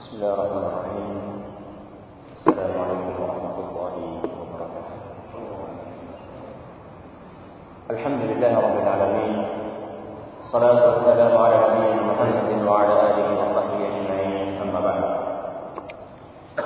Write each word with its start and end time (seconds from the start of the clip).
بسم 0.00 0.10
الله 0.16 0.32
الرحمن 0.32 0.64
الرحيم 0.64 1.08
السلام 2.32 2.72
عليكم 2.80 3.12
ورحمة 3.20 3.56
الله 3.64 3.94
وبركاته 4.40 4.96
الحمد 7.90 8.22
لله 8.30 8.52
رب 8.56 8.76
العالمين 8.82 9.34
الصلاة 10.40 10.80
والسلام 10.86 11.32
على 11.36 11.56
نبينا 11.64 12.02
محمد 12.08 12.50
وعلى 12.64 12.94
آله 13.08 13.28
وصحبه 13.40 13.80
أجمعين 13.92 14.64
أما 14.64 14.80
بعد 14.80 15.04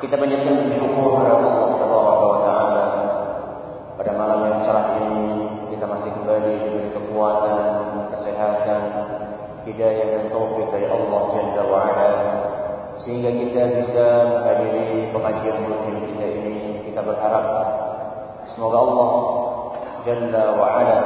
kita 0.00 0.14
panjatkan 0.16 0.70
bersyukur 0.70 1.18
kepada 1.18 1.34
Allah 1.34 1.66
Subhanahu 1.76 2.24
wa 2.30 2.38
taala 2.46 2.84
pada 3.98 4.12
malam 4.14 4.38
yang 4.46 4.58
cerah 4.62 4.96
ini 5.02 5.50
kita 5.74 5.84
masih 5.84 6.14
kembali 6.14 6.52
diberi 6.62 6.88
kekuatan, 6.94 7.58
kesehatan, 8.14 8.80
hidayah 9.66 10.06
dan 10.14 10.22
taufik 10.30 10.70
dari 10.72 10.86
Allah 10.88 11.20
Jalla 11.34 11.62
wa 11.68 11.78
ala 11.90 12.08
sehingga 12.95 13.31
kita 13.31 13.61
bisa 13.75 14.05
menghadiri 14.31 15.11
pengajian 15.11 15.57
rutin 15.67 15.95
kita 16.09 16.25
ini. 16.25 16.57
Kita 16.91 17.01
berharap 17.03 17.45
semoga 18.47 18.77
Allah 18.79 19.11
Jalla 20.05 20.43
wa 20.53 20.67
ala 20.69 20.99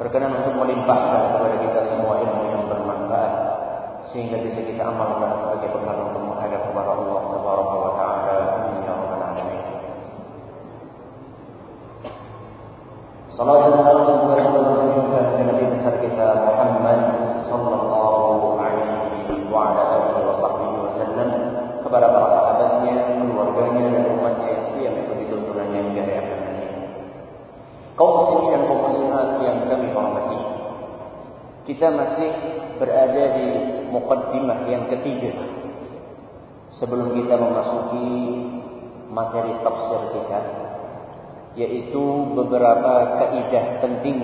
berkenan 0.00 0.32
untuk 0.32 0.56
melimpahkan 0.56 1.36
kepada 1.36 1.56
kita 1.60 1.80
semua 1.84 2.24
ilmu 2.24 2.42
yang 2.48 2.64
bermanfaat 2.72 3.34
sehingga 4.00 4.40
bisa 4.40 4.64
kita 4.64 4.80
amalkan 4.80 5.36
sebagai 5.36 5.68
bekal 5.76 6.08
untuk 6.08 6.24
menghadap 6.24 6.64
kepada 6.64 6.90
Allah 6.96 7.20
Tabaraka 7.28 7.76
wa 7.76 7.90
taala. 8.00 8.36
Amin 8.56 8.80
ya 8.80 8.92
rabbal 8.96 9.20
alamin. 9.20 9.60
Salam 13.28 13.76
wasallam 21.00 21.30
kepada 21.80 22.06
para 22.12 22.28
sahabatnya, 22.28 22.96
keluarganya 23.24 23.84
dan 23.88 24.04
umatnya 24.12 24.48
yang 24.52 24.62
setia 24.62 24.88
mengikuti 24.92 25.24
tuntunannya 25.32 25.80
hingga 25.80 26.02
hari 26.04 26.14
akhir 26.20 26.36
nanti. 26.44 26.66
Kaum 27.96 28.12
muslimin 28.20 28.50
dan 28.52 28.62
kaum 28.68 28.80
muslimat 28.84 29.28
yang 29.40 29.56
kami 29.64 29.88
hormati. 29.96 30.38
Kita 31.64 31.86
masih 31.94 32.30
berada 32.76 33.24
di 33.36 33.46
mukaddimah 33.92 34.60
yang 34.68 34.84
ketiga 34.88 35.32
sebelum 36.70 37.12
kita 37.18 37.34
memasuki 37.36 38.06
materi 39.10 39.52
tafsir 39.66 40.00
kita 40.14 40.40
yaitu 41.58 42.30
beberapa 42.38 43.18
kaidah 43.18 43.82
penting 43.82 44.18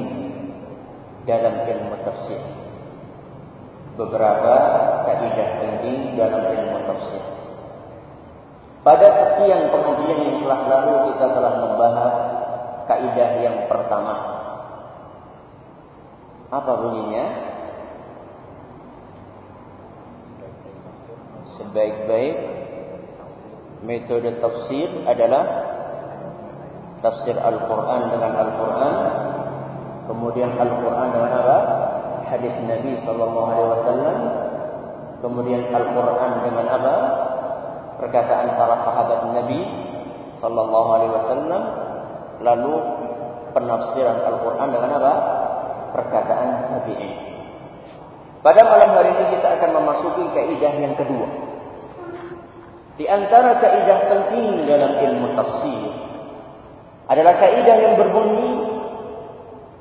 dalam 1.26 1.66
ilmu 1.66 1.98
tafsir 2.06 2.38
beberapa 3.98 4.54
kaidah 5.06 5.48
penting 5.62 6.18
dalam 6.18 6.42
ilmu 6.42 6.78
tafsir. 6.90 7.22
Pada 8.82 9.08
sekian 9.10 9.70
pengajian 9.70 10.18
yang 10.22 10.38
telah 10.42 10.60
lalu 10.66 10.94
kita 11.14 11.26
telah 11.30 11.54
membahas 11.62 12.16
kaidah 12.90 13.30
yang 13.42 13.56
pertama. 13.70 14.14
Apa 16.50 16.72
bunyinya? 16.78 17.26
Sebaik-baik 21.46 22.36
metode 23.82 24.30
tafsir 24.38 24.90
adalah 25.06 25.44
tafsir 27.02 27.34
Al-Quran 27.38 28.02
dengan 28.10 28.32
Al-Quran. 28.34 28.94
Kemudian 30.06 30.54
Al-Quran 30.54 31.08
dengan 31.10 31.32
apa? 31.42 31.58
hadis 32.26 32.54
Nabi 32.66 32.98
Sallallahu 32.98 33.48
Alaihi 33.54 33.70
Wasallam 33.70 34.18
kemudian 35.20 35.68
Al-Quran 35.72 36.32
dengan 36.44 36.66
apa? 36.70 36.94
perkataan 37.96 38.52
para 38.60 38.76
sahabat 38.84 39.20
Nabi 39.32 39.60
Sallallahu 40.36 40.88
Alaihi 40.92 41.12
Wasallam 41.16 41.62
lalu 42.44 42.74
penafsiran 43.56 44.20
Al-Quran 44.20 44.68
dengan 44.72 44.90
apa? 45.00 45.12
perkataan 45.96 46.76
Nabi 46.76 47.26
pada 48.46 48.62
malam 48.62 48.94
hari 48.94 49.10
ini 49.10 49.24
kita 49.34 49.58
akan 49.58 49.70
memasuki 49.74 50.22
kaidah 50.30 50.70
yang 50.78 50.94
kedua. 50.94 51.26
Di 52.94 53.10
antara 53.10 53.58
kaidah 53.58 54.06
penting 54.06 54.70
dalam 54.70 55.02
ilmu 55.02 55.34
tafsir 55.34 55.82
adalah 57.10 57.34
kaidah 57.42 57.76
yang 57.82 57.94
berbunyi 57.98 58.50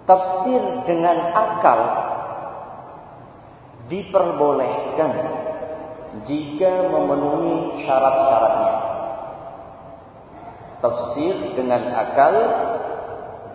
tafsir 0.09 0.61
dengan 0.89 1.29
akal 1.37 1.79
diperbolehkan 3.85 5.13
jika 6.25 6.89
memenuhi 6.89 7.85
syarat-syaratnya. 7.85 8.73
Tafsir 10.81 11.33
dengan 11.55 11.93
akal 11.95 12.33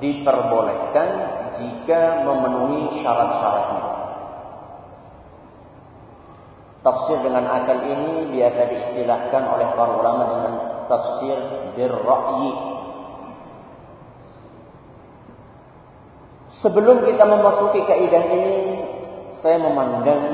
diperbolehkan 0.00 1.08
jika 1.58 2.24
memenuhi 2.24 3.02
syarat-syaratnya. 3.02 3.84
Tafsir 6.80 7.20
dengan 7.20 7.44
akal 7.44 7.84
ini 7.84 8.32
biasa 8.32 8.72
diistilahkan 8.72 9.42
oleh 9.52 9.68
para 9.76 9.92
ulama 10.00 10.24
dengan 10.32 10.54
tafsir 10.88 11.36
birra'yi. 11.76 12.52
Sebelum 16.50 17.04
kita 17.06 17.24
memasuki 17.28 17.84
kaidah 17.84 18.24
ini, 18.26 18.56
saya 19.30 19.60
memandang 19.60 20.24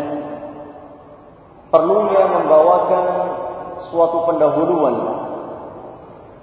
perlunya 1.77 2.25
membawakan 2.25 3.05
suatu 3.85 4.25
pendahuluan 4.25 4.97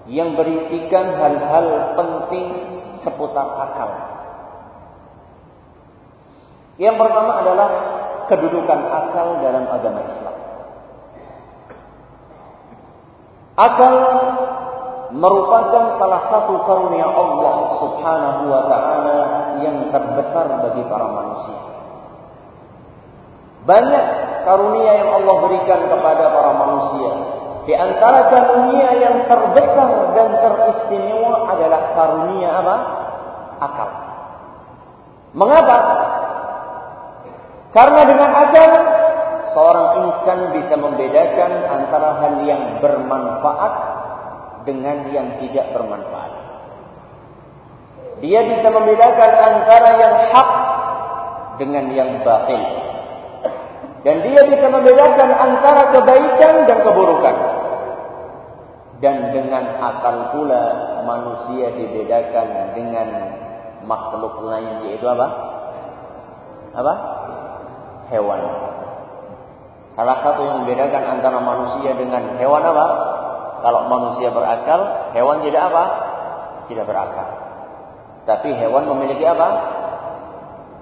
yang 0.05 0.37
berisikan 0.37 1.17
hal-hal 1.17 1.97
penting 1.97 2.53
seputar 2.93 3.49
akal. 3.65 3.89
Yang 6.77 6.95
pertama 7.01 7.31
adalah 7.41 7.69
kedudukan 8.29 8.79
akal 8.93 9.41
dalam 9.41 9.65
agama 9.73 10.05
Islam. 10.05 10.37
Akal 13.57 13.95
merupakan 15.13 15.97
salah 15.97 16.21
satu 16.29 16.61
karunia 16.65 17.05
Allah 17.09 17.57
Subhanahu 17.81 18.43
wa 18.49 18.61
taala 18.69 19.19
yang 19.65 19.89
terbesar 19.89 20.45
bagi 20.61 20.81
para 20.89 21.05
manusia. 21.09 21.57
Banyak 23.65 24.05
karunia 24.43 24.91
yang 25.03 25.09
Allah 25.23 25.35
berikan 25.47 25.81
kepada 25.87 26.25
para 26.31 26.51
manusia. 26.55 27.11
Di 27.63 27.73
antara 27.79 28.27
karunia 28.27 28.89
yang 28.99 29.23
terbesar 29.31 30.11
dan 30.11 30.29
teristimewa 30.35 31.47
adalah 31.47 31.81
karunia 31.95 32.49
apa? 32.59 32.75
Akal. 33.63 33.89
Mengapa? 35.31 35.77
Karena 37.71 38.01
dengan 38.05 38.29
akal 38.35 38.69
seorang 39.47 39.89
insan 40.05 40.39
bisa 40.51 40.75
membedakan 40.75 41.51
antara 41.71 42.19
hal 42.19 42.33
yang 42.43 42.83
bermanfaat 42.83 43.73
dengan 44.67 45.07
yang 45.15 45.39
tidak 45.39 45.71
bermanfaat. 45.71 46.31
Dia 48.19 48.43
bisa 48.47 48.71
membedakan 48.71 49.31
antara 49.39 49.89
yang 49.99 50.15
hak 50.35 50.49
dengan 51.63 51.85
yang 51.95 52.11
batil. 52.23 52.82
Dan 54.03 54.19
dia 54.19 54.43
bisa 54.51 54.67
membedakan 54.67 55.29
antara 55.31 55.95
kebaikan 55.95 56.67
dan 56.67 56.79
keburukan. 56.83 57.35
Dan 58.99 59.31
dengan 59.31 59.63
akal 59.79 60.31
pula 60.35 60.63
manusia 61.07 61.71
dibedakan 61.71 62.75
dengan 62.75 63.07
makhluk 63.83 64.43
lain 64.43 64.87
yaitu 64.87 65.07
apa? 65.07 65.27
Apa? 66.75 66.93
hewan. 68.13 68.41
Salah 69.93 70.17
satu 70.21 70.41
yang 70.49 70.65
membedakan 70.65 71.19
antara 71.19 71.37
manusia 71.39 71.93
dengan 71.93 72.37
hewan 72.41 72.63
apa? 72.65 72.85
Kalau 73.61 73.87
manusia 73.87 74.33
berakal, 74.33 75.13
hewan 75.15 75.39
tidak 75.45 75.69
apa? 75.71 75.83
Tidak 76.67 76.83
berakal. 76.83 77.29
Tapi 78.25 78.57
hewan 78.57 78.89
memiliki 78.89 79.23
apa? 79.23 79.47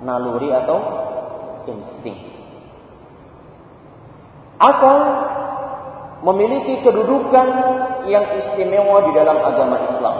Naluri 0.02 0.50
atau 0.56 0.78
insting. 1.70 2.31
Akal 4.62 4.98
memiliki 6.22 6.86
kedudukan 6.86 7.48
yang 8.06 8.38
istimewa 8.38 9.10
di 9.10 9.12
dalam 9.18 9.42
agama 9.42 9.82
Islam. 9.90 10.18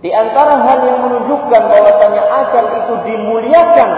Di 0.00 0.10
antara 0.14 0.64
hal 0.64 0.78
yang 0.86 0.98
menunjukkan 1.04 1.62
bahwasanya 1.68 2.22
akal 2.24 2.64
itu 2.72 2.94
dimuliakan 3.04 3.90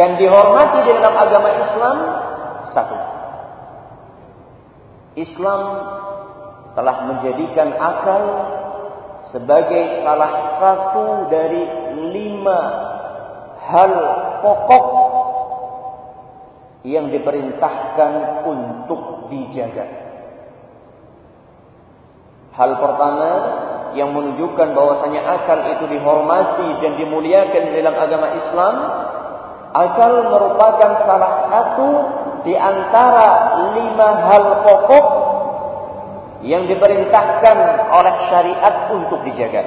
dan 0.00 0.16
dihormati 0.16 0.78
di 0.88 0.90
dalam 0.96 1.12
agama 1.12 1.50
Islam 1.60 1.96
satu. 2.64 2.98
Islam 5.18 5.60
telah 6.72 6.96
menjadikan 7.10 7.74
akal 7.76 8.22
sebagai 9.20 10.00
salah 10.00 10.40
satu 10.56 11.28
dari 11.28 11.68
lima 12.14 12.60
hal 13.60 13.92
pokok 14.40 14.84
yang 16.84 17.12
diperintahkan 17.12 18.44
untuk 18.48 19.28
dijaga. 19.28 19.86
Hal 22.56 22.70
pertama 22.76 23.30
yang 23.94 24.14
menunjukkan 24.14 24.74
bahwasanya 24.74 25.22
akal 25.22 25.58
itu 25.76 25.84
dihormati 25.90 26.82
dan 26.82 26.98
dimuliakan 26.98 27.64
dalam 27.74 27.94
agama 27.94 28.28
Islam, 28.36 28.74
akal 29.74 30.12
merupakan 30.30 30.92
salah 31.04 31.34
satu 31.46 31.88
di 32.42 32.54
antara 32.56 33.60
lima 33.76 34.08
hal 34.28 34.44
pokok 34.64 35.06
yang 36.40 36.64
diperintahkan 36.64 37.56
oleh 37.92 38.14
syariat 38.32 38.88
untuk 38.92 39.20
dijaga. 39.28 39.62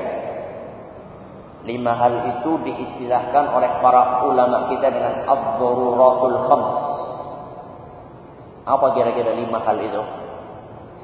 Lima 1.64 1.96
hal 1.96 2.28
itu 2.36 2.60
diistilahkan 2.68 3.46
oleh 3.56 3.72
para 3.80 4.28
ulama 4.28 4.68
kita 4.68 4.92
dengan 4.92 5.24
ad-daruratul 5.24 6.38
khams. 6.52 6.93
Apa 8.64 8.96
kira-kira 8.96 9.36
lima 9.36 9.60
hal 9.64 9.78
itu? 9.80 10.02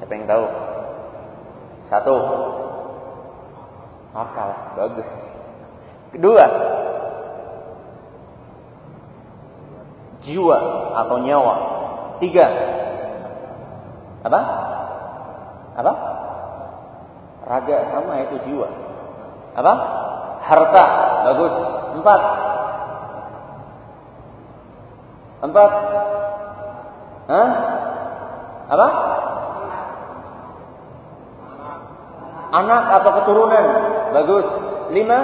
Siapa 0.00 0.12
yang 0.16 0.24
tahu? 0.24 0.44
Satu. 1.86 2.16
Akal, 4.16 4.50
bagus. 4.74 5.10
Kedua. 6.10 6.44
Jiwa 10.24 10.58
atau 10.96 11.16
nyawa. 11.20 11.54
Tiga. 12.20 12.46
Apa? 14.24 14.40
Apa? 15.80 15.92
Raga 17.44 17.76
sama 17.92 18.24
itu 18.24 18.36
jiwa. 18.44 18.68
Apa? 19.56 19.72
harta 20.40 20.84
bagus 21.28 21.54
empat 22.00 22.22
empat 25.44 25.70
Hah? 27.30 27.48
apa? 28.70 28.88
Anak 32.50 32.82
atau 32.98 33.10
keturunan? 33.22 33.64
Bagus. 34.10 34.48
Lima? 34.90 35.18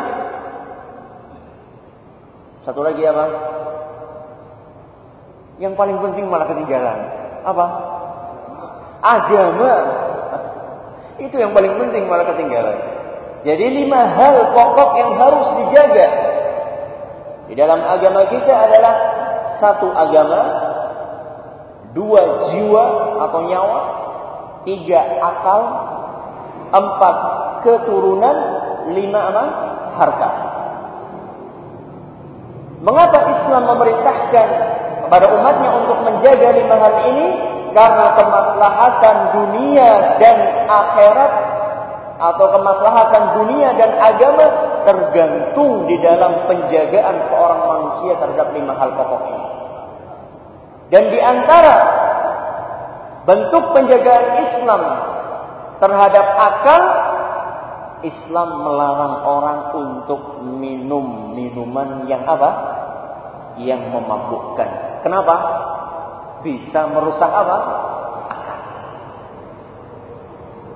Satu 2.62 2.86
lagi 2.86 3.02
apa? 3.02 3.24
Yang 5.58 5.74
paling 5.74 5.98
penting 5.98 6.30
malah 6.30 6.46
ketinggalan. 6.46 6.98
Apa? 7.42 7.66
Agama. 9.02 9.72
Itu 11.18 11.34
yang 11.42 11.50
paling 11.50 11.74
penting 11.74 12.06
malah 12.06 12.26
ketinggalan. 12.30 12.76
Jadi 13.42 13.82
lima 13.82 14.10
hal 14.14 14.54
pokok 14.54 14.90
yang 14.98 15.10
harus 15.18 15.46
dijaga 15.54 16.06
di 17.46 17.54
dalam 17.54 17.78
agama 17.78 18.26
kita 18.26 18.50
adalah 18.50 18.94
satu 19.62 19.94
agama, 19.94 20.65
dua 21.96 22.44
jiwa 22.52 22.84
atau 23.24 23.40
nyawa, 23.48 23.80
tiga 24.68 25.00
akal, 25.16 25.62
empat 26.70 27.16
keturunan, 27.64 28.36
lima 28.92 29.20
apa? 29.32 29.44
harta. 29.96 30.30
Mengapa 32.84 33.32
Islam 33.32 33.62
memerintahkan 33.72 34.48
kepada 35.08 35.26
umatnya 35.32 35.70
untuk 35.80 35.98
menjaga 36.04 36.48
lima 36.52 36.76
hal 36.76 36.94
ini? 37.08 37.28
Karena 37.72 38.06
kemaslahatan 38.16 39.16
dunia 39.36 40.16
dan 40.16 40.36
akhirat 40.64 41.32
atau 42.16 42.46
kemaslahatan 42.56 43.22
dunia 43.36 43.76
dan 43.76 43.90
agama 44.00 44.46
tergantung 44.88 45.84
di 45.84 46.00
dalam 46.00 46.48
penjagaan 46.48 47.16
seorang 47.20 47.60
manusia 47.68 48.16
terhadap 48.16 48.48
lima 48.56 48.72
hal 48.80 48.96
pokok 48.96 49.22
ini. 49.28 49.45
Dan 50.86 51.10
di 51.10 51.18
antara 51.18 51.76
bentuk 53.26 53.74
penjagaan 53.74 54.26
Islam 54.38 54.82
terhadap 55.82 56.26
akal, 56.38 56.82
Islam 58.06 58.48
melarang 58.62 59.14
orang 59.26 59.60
untuk 59.74 60.46
minum 60.46 61.34
minuman 61.34 62.06
yang 62.06 62.22
apa? 62.22 62.50
Yang 63.58 63.82
memabukkan. 63.90 65.02
Kenapa? 65.02 65.34
Bisa 66.46 66.86
merusak 66.86 67.28
apa? 67.32 67.58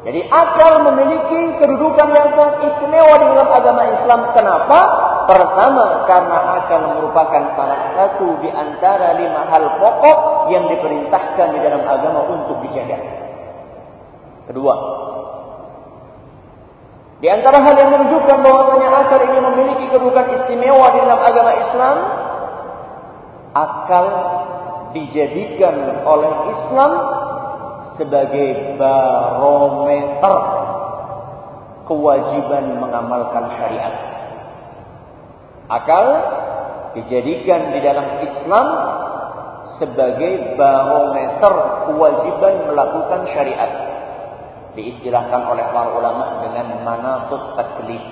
Jadi 0.00 0.24
akal 0.32 0.80
memiliki 0.90 1.60
kedudukan 1.60 2.08
yang 2.08 2.32
sangat 2.32 2.72
istimewa 2.72 3.14
di 3.20 3.26
dalam 3.36 3.50
agama 3.52 3.82
Islam. 3.92 4.20
Kenapa? 4.32 4.80
Pertama, 5.30 6.10
karena 6.10 6.38
akal 6.58 6.98
merupakan 6.98 7.54
salah 7.54 7.86
satu 7.94 8.42
di 8.42 8.50
antara 8.50 9.14
lima 9.14 9.46
hal 9.46 9.78
pokok 9.78 10.50
yang 10.50 10.66
diperintahkan 10.66 11.54
di 11.54 11.60
dalam 11.62 11.86
agama 11.86 12.26
untuk 12.34 12.58
dijaga. 12.66 12.98
Kedua, 14.50 14.74
di 17.22 17.30
antara 17.30 17.62
hal 17.62 17.78
yang 17.78 17.94
menunjukkan 17.94 18.42
bahwasanya 18.42 18.88
akal 18.90 19.22
ini 19.22 19.38
memiliki 19.38 19.84
kedudukan 19.94 20.34
istimewa 20.34 20.98
di 20.98 20.98
dalam 20.98 21.22
agama 21.22 21.52
Islam, 21.62 21.96
akal 23.54 24.06
dijadikan 24.98 26.02
oleh 26.10 26.50
Islam 26.50 26.92
sebagai 27.86 28.74
barometer 28.82 30.36
kewajiban 31.86 32.82
mengamalkan 32.82 33.46
syariat. 33.54 34.19
Akal 35.70 36.06
dijadikan 36.98 37.70
di 37.70 37.78
dalam 37.78 38.18
Islam 38.26 38.66
sebagai 39.70 40.58
barometer 40.58 41.54
kewajiban 41.86 42.54
melakukan 42.66 43.22
syariat. 43.30 43.70
Diistilahkan 44.74 45.46
oleh 45.46 45.66
para 45.70 45.94
ulama 45.94 46.42
dengan 46.42 46.82
manatut 46.82 47.54
taklif. 47.54 48.02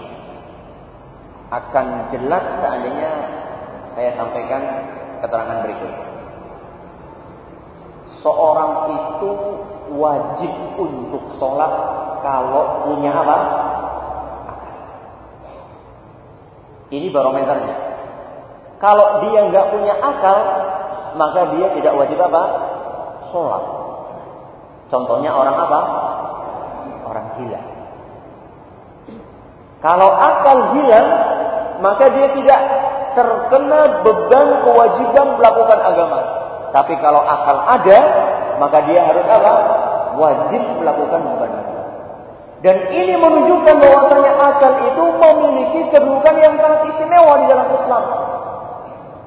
Akan 1.51 2.07
jelas 2.15 2.47
seandainya 2.63 3.13
saya 3.91 4.15
sampaikan 4.15 4.63
keterangan 5.19 5.59
berikut. 5.67 5.93
Seorang 8.23 8.73
itu 8.95 9.31
wajib 9.99 10.53
untuk 10.79 11.27
sholat 11.35 11.73
kalau 12.23 12.87
punya 12.87 13.11
apa? 13.13 13.39
Ini 16.89 17.13
barometernya. 17.13 17.77
Kalau 18.81 19.21
dia 19.27 19.45
nggak 19.45 19.67
punya 19.75 19.95
akal, 20.01 20.39
maka 21.21 21.53
dia 21.53 21.67
tidak 21.77 21.93
wajib 21.99 22.19
apa? 22.23 22.43
Sholat. 23.29 23.65
Contohnya 24.89 25.35
orang 25.37 25.57
apa? 25.59 25.81
Orang 27.05 27.27
gila. 27.37 27.61
Kalau 29.85 30.11
akal 30.17 30.59
hilang, 30.79 31.09
maka 31.85 32.09
dia 32.11 32.29
tidak 32.33 32.61
terkena 33.13 34.01
beban 34.01 34.49
kewajiban 34.65 35.27
melakukan 35.37 35.81
agama. 35.85 36.21
Tapi 36.73 36.95
kalau 37.05 37.21
akal 37.21 37.59
ada, 37.69 37.99
maka 38.57 38.79
dia 38.89 39.05
harus 39.05 39.27
apa? 39.29 39.53
Wajib 40.17 40.63
melakukan 40.81 41.21
beban 41.21 41.68
Dan 42.59 42.91
ini 42.91 43.15
menunjukkan 43.15 43.75
bahwasanya 43.79 44.33
akal 44.35 44.73
itu 44.83 45.05
memiliki 45.15 45.81
kedudukan 45.95 46.35
yang 46.43 46.55
sangat 46.59 46.91
istimewa 46.91 47.39
di 47.39 47.47
dalam 47.47 47.69
Islam. 47.71 48.03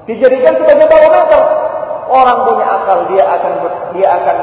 Dijadikan 0.04 0.52
sebagai 0.60 0.84
barometer. 0.90 1.40
Orang 2.12 2.44
punya 2.44 2.66
akal, 2.68 2.98
dia 3.08 3.24
akan 3.24 3.52
ber, 3.64 3.72
dia 3.96 4.08
akan 4.12 4.36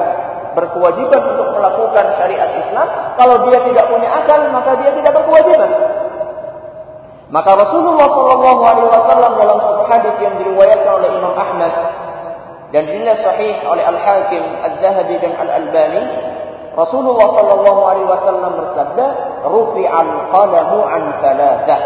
berkewajiban 0.57 1.21
untuk 1.21 1.53
melakukan 1.53 2.05
syariat 2.17 2.49
Islam. 2.57 2.87
Kalau 3.13 3.45
dia 3.45 3.61
tidak 3.61 3.85
punya 3.93 4.09
akal, 4.09 4.49
maka 4.49 4.73
dia 4.81 4.89
tidak 4.97 5.11
berkewajiban. 5.21 5.69
Maka 7.29 7.51
Rasulullah 7.61 8.09
Shallallahu 8.09 8.61
Alaihi 8.65 8.89
Wasallam 8.89 9.31
dalam 9.37 9.57
satu 9.61 9.85
hadis 9.85 10.15
yang 10.17 10.33
diriwayatkan 10.41 10.91
oleh 10.97 11.09
Imam 11.13 11.37
Ahmad 11.37 11.73
dan 12.73 12.89
dinilai 12.89 13.13
sahih 13.13 13.53
oleh 13.69 13.85
Al-Hakim, 13.85 14.41
Al-Zahabi 14.65 15.15
dan 15.21 15.37
Al-Albani, 15.37 16.03
Rasulullah 16.77 17.27
sallallahu 17.29 17.81
alaihi 17.85 18.09
wasallam 18.09 18.51
bersabda, 18.59 19.05
"Rufi'al 19.45 20.11
qalamu 20.29 20.79
an 20.85 21.03
thalathah." 21.21 21.81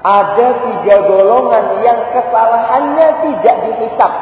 Ada 0.00 0.48
tiga 0.64 0.96
golongan 1.04 1.84
yang 1.84 2.00
kesalahannya 2.16 3.08
tidak 3.20 3.56
dihisap. 3.68 4.12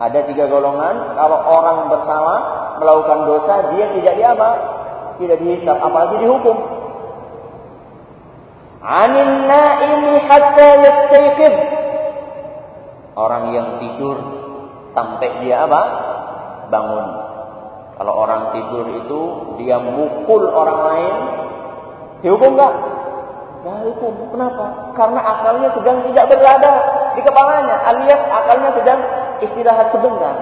Ada 0.00 0.24
tiga 0.24 0.48
golongan, 0.48 1.16
kalau 1.16 1.38
orang 1.44 1.78
bersalah 1.92 2.40
melakukan 2.80 3.18
dosa, 3.28 3.54
dia 3.76 3.84
tidak 3.92 4.14
diapa? 4.16 4.50
Tidak 5.20 5.38
dihisap, 5.38 5.76
apalagi 5.76 6.24
dihukum. 6.24 6.56
Anin 8.84 9.48
naimi 9.48 10.20
hatta 10.28 10.68
yastayqidh 10.84 11.56
Orang 13.14 13.54
yang 13.54 13.78
tidur 13.78 14.18
sampai 14.90 15.46
dia 15.46 15.64
apa? 15.70 15.82
Bangun. 16.66 17.06
Kalau 17.94 18.12
orang 18.26 18.50
tidur 18.50 18.86
itu 18.90 19.20
dia 19.62 19.78
mukul 19.78 20.50
orang 20.50 20.78
lain, 20.90 21.14
dihukum 22.26 22.58
nggak? 22.58 22.74
Nggak 23.62 23.78
hukum. 23.86 24.12
Kenapa? 24.34 24.66
Karena 24.98 25.20
akalnya 25.22 25.68
sedang 25.70 26.02
tidak 26.10 26.26
berada 26.34 26.72
di 27.14 27.22
kepalanya, 27.22 27.76
alias 27.86 28.22
akalnya 28.26 28.70
sedang 28.74 29.00
istirahat 29.40 29.94
sebentar. 29.94 30.34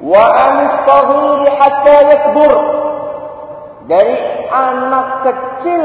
Wa 0.00 0.24
anis 0.32 0.74
sahiri 0.88 1.48
hatta 1.52 1.96
yakbur. 2.08 2.52
Dari 3.84 4.16
anak 4.48 5.06
kecil 5.28 5.82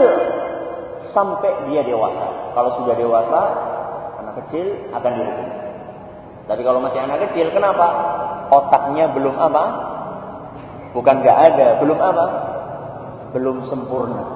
sampai 1.12 1.51
dia 1.67 1.84
dewasa. 1.84 2.53
Kalau 2.55 2.72
sudah 2.79 2.96
dewasa, 2.96 3.41
anak 4.24 4.46
kecil 4.46 4.72
akan 4.96 5.12
dihukum. 5.20 5.48
Tapi 6.46 6.62
kalau 6.62 6.79
masih 6.79 7.01
anak 7.01 7.25
kecil, 7.27 7.50
kenapa? 7.50 7.88
Otaknya 8.53 9.09
belum 9.13 9.35
apa? 9.37 9.63
Bukan 10.95 11.15
gak 11.25 11.37
ada, 11.53 11.67
belum 11.83 11.99
apa? 11.99 12.25
Belum 13.35 13.65
sempurna. 13.67 14.35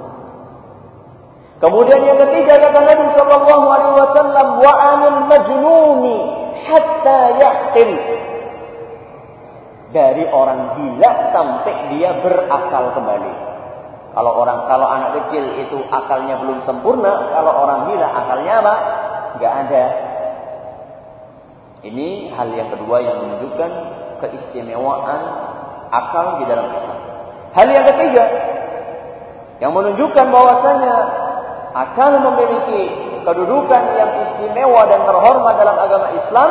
Kemudian 1.59 2.07
yang 2.07 2.19
ketiga 2.23 2.55
kata 2.55 2.79
Nabi 2.87 3.05
Shallallahu 3.11 3.65
Alaihi 3.67 3.95
Wasallam, 3.99 4.47
wa 4.63 4.73
anil 4.79 5.19
majnuni 5.27 6.17
hatta 6.63 7.19
yakin 7.35 7.89
dari 9.91 10.23
orang 10.31 10.79
gila 10.79 11.11
sampai 11.35 11.75
dia 11.91 12.15
berakal 12.23 12.95
kembali. 12.95 13.33
Kalau 14.09 14.31
orang 14.39 14.59
kalau 14.71 14.87
anak 14.87 15.11
kecil 15.23 15.43
itu 15.59 15.83
akalnya 15.91 16.39
belum 16.39 16.63
sempurna, 16.63 17.27
kalau 17.35 17.51
orang 17.67 17.91
gila 17.91 18.07
akalnya 18.07 18.53
apa? 18.63 18.75
Gak 19.43 19.53
ada. 19.67 19.85
Ini 21.79 22.35
hal 22.35 22.55
yang 22.55 22.71
kedua 22.71 23.03
yang 23.03 23.23
menunjukkan 23.23 23.98
keistimewaan 24.21 25.21
akal 25.89 26.43
di 26.43 26.45
dalam 26.45 26.69
Islam. 26.75 26.99
Hal 27.55 27.67
yang 27.67 27.85
ketiga 27.95 28.25
yang 29.59 29.71
menunjukkan 29.75 30.25
bahwasanya 30.29 30.95
akan 31.75 32.11
memiliki 32.25 32.81
kedudukan 33.25 33.83
yang 33.99 34.11
istimewa 34.25 34.87
dan 34.87 35.01
terhormat 35.05 35.53
dalam 35.59 35.77
agama 35.77 36.07
Islam, 36.15 36.49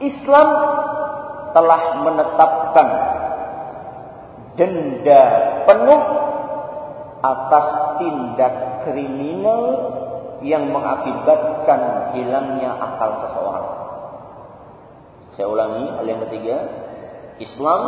Islam 0.00 0.48
telah 1.50 1.82
menetapkan 2.04 2.88
denda 4.54 5.24
penuh 5.66 6.02
atas 7.20 7.66
tindak 8.00 8.84
kriminal 8.86 9.62
yang 10.40 10.72
mengakibatkan 10.72 12.12
hilangnya 12.16 12.72
akal 12.80 13.24
seseorang. 13.24 13.69
Saya 15.40 15.56
ulangi 15.56 15.88
hal 15.88 16.04
yang 16.04 16.20
ketiga, 16.28 16.56
Islam 17.40 17.80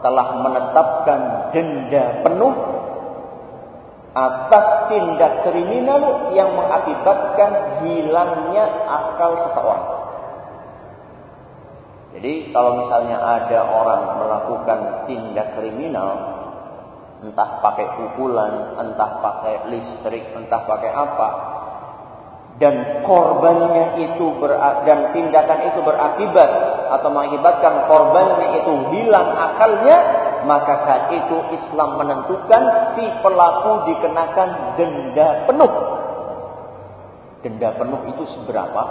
telah 0.00 0.40
menetapkan 0.40 1.52
denda 1.52 2.24
penuh 2.24 2.56
atas 4.16 4.88
tindak 4.88 5.44
kriminal 5.44 6.32
yang 6.32 6.56
mengakibatkan 6.56 7.84
hilangnya 7.84 8.64
akal 8.88 9.44
seseorang. 9.44 9.88
Jadi 12.16 12.48
kalau 12.48 12.80
misalnya 12.80 13.28
ada 13.28 13.60
orang 13.60 14.02
melakukan 14.16 14.80
tindak 15.04 15.60
kriminal, 15.60 16.16
entah 17.20 17.60
pakai 17.60 17.86
pukulan, 18.00 18.80
entah 18.80 19.20
pakai 19.20 19.68
listrik, 19.68 20.32
entah 20.32 20.64
pakai 20.64 20.96
apa, 20.96 21.28
dan 22.60 23.00
korbannya 23.08 24.04
itu 24.04 24.36
dan 24.84 25.16
tindakan 25.16 25.60
itu 25.72 25.80
berakibat 25.80 26.50
atau 26.90 27.08
mengakibatkan 27.14 27.86
korbannya 27.86 28.48
itu 28.62 28.72
hilang 28.94 29.30
akalnya, 29.38 29.96
maka 30.44 30.74
saat 30.82 31.04
itu 31.14 31.36
Islam 31.54 31.96
menentukan 32.02 32.62
si 32.92 33.04
pelaku 33.22 33.86
dikenakan 33.88 34.48
denda 34.74 35.28
penuh. 35.46 35.72
Denda 37.40 37.70
penuh 37.72 38.00
itu 38.12 38.24
seberapa? 38.26 38.82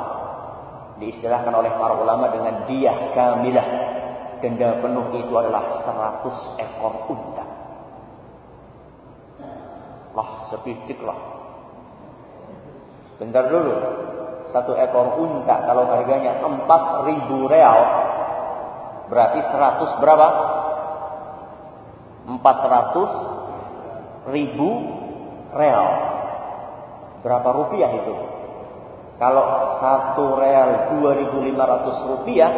Diistilahkan 0.99 1.53
oleh 1.53 1.71
para 1.75 1.95
ulama 1.99 2.31
dengan 2.33 2.65
diyah 2.65 3.13
kamilah. 3.13 3.67
Denda 4.39 4.79
penuh 4.79 5.11
itu 5.19 5.33
adalah 5.35 5.67
100 5.67 6.63
ekor 6.63 6.93
unta. 7.11 7.45
Lah, 10.15 10.29
sepitik 10.47 10.99
lah. 11.03 11.19
Bentar 13.19 13.51
dulu. 13.51 13.75
Satu 14.49 14.73
ekor 14.73 15.21
unta 15.21 15.61
kalau 15.69 15.85
harganya 15.85 16.41
4000 16.41 17.53
real 17.53 17.77
berarti 19.09 19.41
100 19.45 20.01
berapa? 20.01 20.27
400 22.29 24.29
ribu 24.29 24.69
real. 25.53 25.87
Berapa 27.25 27.49
rupiah 27.51 27.91
itu? 27.93 28.15
Kalau 29.19 29.45
satu 29.83 30.39
real 30.39 30.95
2.500 31.03 32.07
rupiah 32.07 32.51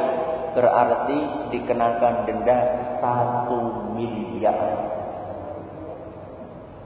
berarti 0.53 1.17
dikenakan 1.55 2.27
denda 2.27 2.77
satu 3.01 3.89
miliar. 3.98 4.60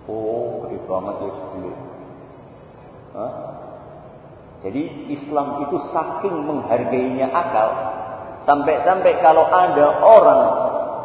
Oh, 0.05 0.69
gede 0.69 0.77
banget 0.85 1.15
ya. 1.25 1.33
Jadi 4.65 5.13
Islam 5.13 5.61
itu 5.61 5.77
saking 5.77 6.41
menghargainya 6.41 7.29
akal 7.29 7.69
sampai-sampai 8.41 9.21
kalau 9.21 9.45
ada 9.45 10.01
orang 10.01 10.41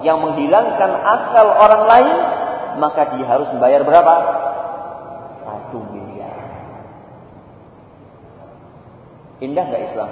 yang 0.01 0.25
menghilangkan 0.25 0.97
akal 1.05 1.47
orang 1.61 1.83
lain, 1.85 2.17
maka 2.81 3.13
dia 3.13 3.29
harus 3.29 3.53
membayar 3.53 3.85
berapa? 3.85 4.15
Satu 5.45 5.85
miliar. 5.93 6.41
Indah 9.45 9.65
nggak 9.69 9.85
Islam? 9.93 10.09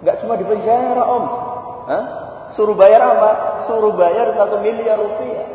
Nggak 0.00 0.16
cuma 0.24 0.40
di 0.40 0.44
penjara 0.48 1.04
om, 1.04 1.24
Hah? 1.84 2.04
suruh 2.56 2.74
bayar 2.74 3.12
apa? 3.12 3.30
Suruh 3.68 3.92
bayar 3.92 4.32
satu 4.32 4.56
miliar 4.64 4.96
rupiah. 4.96 5.52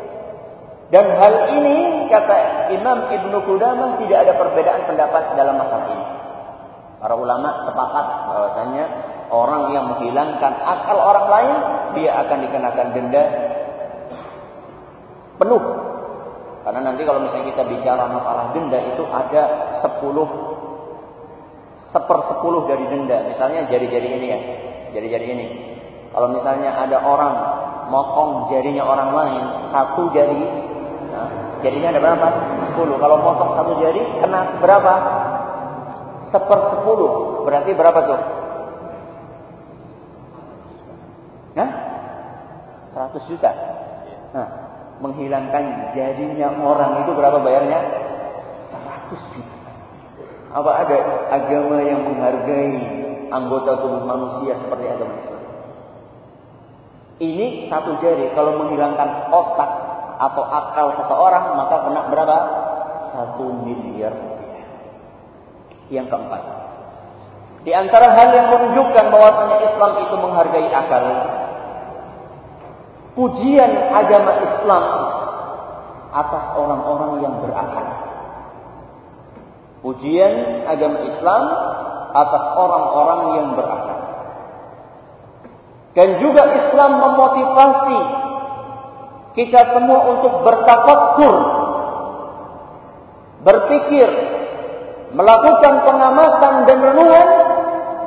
Dan 0.94 1.10
hal 1.10 1.58
ini 1.58 2.06
kata 2.06 2.70
Imam 2.70 3.12
Ibnu 3.12 3.44
Qudamah 3.44 3.98
tidak 4.00 4.18
ada 4.24 4.32
perbedaan 4.38 4.82
pendapat 4.88 5.36
dalam 5.36 5.58
masalah 5.60 5.90
ini. 5.90 6.17
Para 6.98 7.14
ulama 7.14 7.62
sepakat 7.62 8.06
bahwasanya 8.26 8.84
orang 9.30 9.70
yang 9.70 9.86
menghilangkan 9.86 10.52
akal 10.58 10.98
orang 10.98 11.26
lain 11.30 11.56
dia 12.00 12.10
akan 12.26 12.38
dikenakan 12.48 12.86
denda 12.90 13.24
penuh. 15.38 15.62
Karena 16.66 16.80
nanti 16.84 17.06
kalau 17.06 17.22
misalnya 17.22 17.54
kita 17.54 17.64
bicara 17.64 18.10
masalah 18.10 18.50
denda 18.52 18.82
itu 18.82 19.06
ada 19.08 19.72
10 19.78 20.02
sepersepuluh 21.78 22.66
dari 22.66 22.84
denda. 22.90 23.24
Misalnya 23.24 23.64
jari-jari 23.70 24.08
ini 24.18 24.26
ya, 24.26 24.38
jari-jari 24.92 25.26
ini. 25.32 25.46
Kalau 26.12 26.28
misalnya 26.34 26.74
ada 26.76 26.98
orang 27.06 27.34
motong 27.88 28.50
jarinya 28.52 28.84
orang 28.84 29.10
lain, 29.14 29.44
satu 29.70 30.10
jari, 30.12 30.44
nah, 31.14 31.28
jarinya 31.62 31.94
ada 31.94 32.00
berapa? 32.02 32.28
10. 32.74 32.98
Kalau 33.00 33.16
motong 33.22 33.50
satu 33.54 33.72
jari, 33.80 34.02
kena 34.20 34.44
seberapa? 34.50 34.92
Sepersepuluh. 36.28 37.42
Berarti 37.48 37.72
berapa 37.72 38.00
tuh? 38.04 38.20
Nah, 41.56 41.70
100 42.92 43.30
juta. 43.32 43.50
Nah, 44.36 44.48
menghilangkan 45.00 45.94
jadinya 45.96 46.52
orang 46.60 47.02
itu 47.02 47.16
berapa 47.16 47.40
bayarnya? 47.40 47.80
100 48.60 49.34
juta. 49.34 49.58
Apa 50.48 50.70
ada 50.84 50.98
agama 51.32 51.80
yang 51.84 52.04
menghargai 52.08 52.72
anggota 53.28 53.84
tubuh 53.84 54.04
manusia 54.04 54.56
seperti 54.56 54.88
agama 54.88 55.16
Islam? 55.16 55.42
Ini 57.18 57.66
satu 57.66 57.98
jari 57.98 58.30
kalau 58.32 58.62
menghilangkan 58.62 59.34
otak 59.34 59.70
atau 60.18 60.44
akal 60.46 60.86
seseorang 61.02 61.58
maka 61.58 61.76
kena 61.88 62.02
berapa? 62.06 62.38
Satu 62.98 63.66
miliar. 63.66 64.37
Yang 65.88 66.06
keempat, 66.12 66.42
di 67.64 67.72
antara 67.72 68.12
hal 68.12 68.28
yang 68.36 68.48
menunjukkan 68.52 69.04
bahwasanya 69.08 69.64
Islam 69.64 69.92
itu 70.04 70.14
menghargai 70.20 70.68
akal, 70.68 71.04
pujian 73.16 73.72
agama 73.92 74.40
Islam 74.44 74.84
atas 76.12 76.44
orang-orang 76.56 77.12
yang 77.24 77.34
berakal. 77.44 77.86
Pujian 79.78 80.64
agama 80.66 81.06
Islam 81.06 81.42
atas 82.12 82.44
orang-orang 82.56 83.20
yang 83.36 83.48
berakal. 83.54 83.98
Dan 85.96 86.08
juga 86.22 86.54
Islam 86.54 87.02
memotivasi 87.02 88.00
kita 89.34 89.62
semua 89.66 90.18
untuk 90.18 90.42
bertafakkur, 90.42 91.34
berpikir, 93.42 94.08
melakukan 95.12 95.74
pengamatan 95.88 96.54
dan 96.68 96.78
renungan 96.84 97.28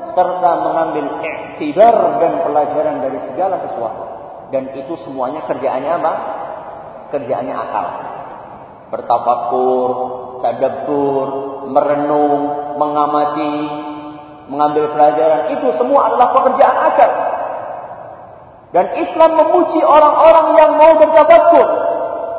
serta 0.06 0.52
mengambil 0.66 1.06
iktibar 1.22 1.96
dan 2.22 2.42
pelajaran 2.46 2.96
dari 3.02 3.20
segala 3.22 3.58
sesuatu. 3.62 4.04
Dan 4.52 4.76
itu 4.76 4.94
semuanya 5.00 5.48
kerjaannya 5.48 5.92
apa? 6.02 6.14
Kerjaannya 7.16 7.56
akal. 7.56 7.88
Bertafakur, 8.92 9.90
tadabbur, 10.44 11.28
merenung, 11.72 12.42
mengamati. 12.76 13.88
mengambil 14.52 14.92
pelajaran. 14.92 15.56
Itu 15.56 15.72
semua 15.72 16.12
adalah 16.12 16.36
pekerjaan 16.36 16.78
akal. 16.92 17.12
Dan 18.76 19.00
Islam 19.00 19.40
memuji 19.40 19.80
orang-orang 19.80 20.48
yang 20.60 20.72
mau 20.76 20.92
bertafakur. 21.00 21.68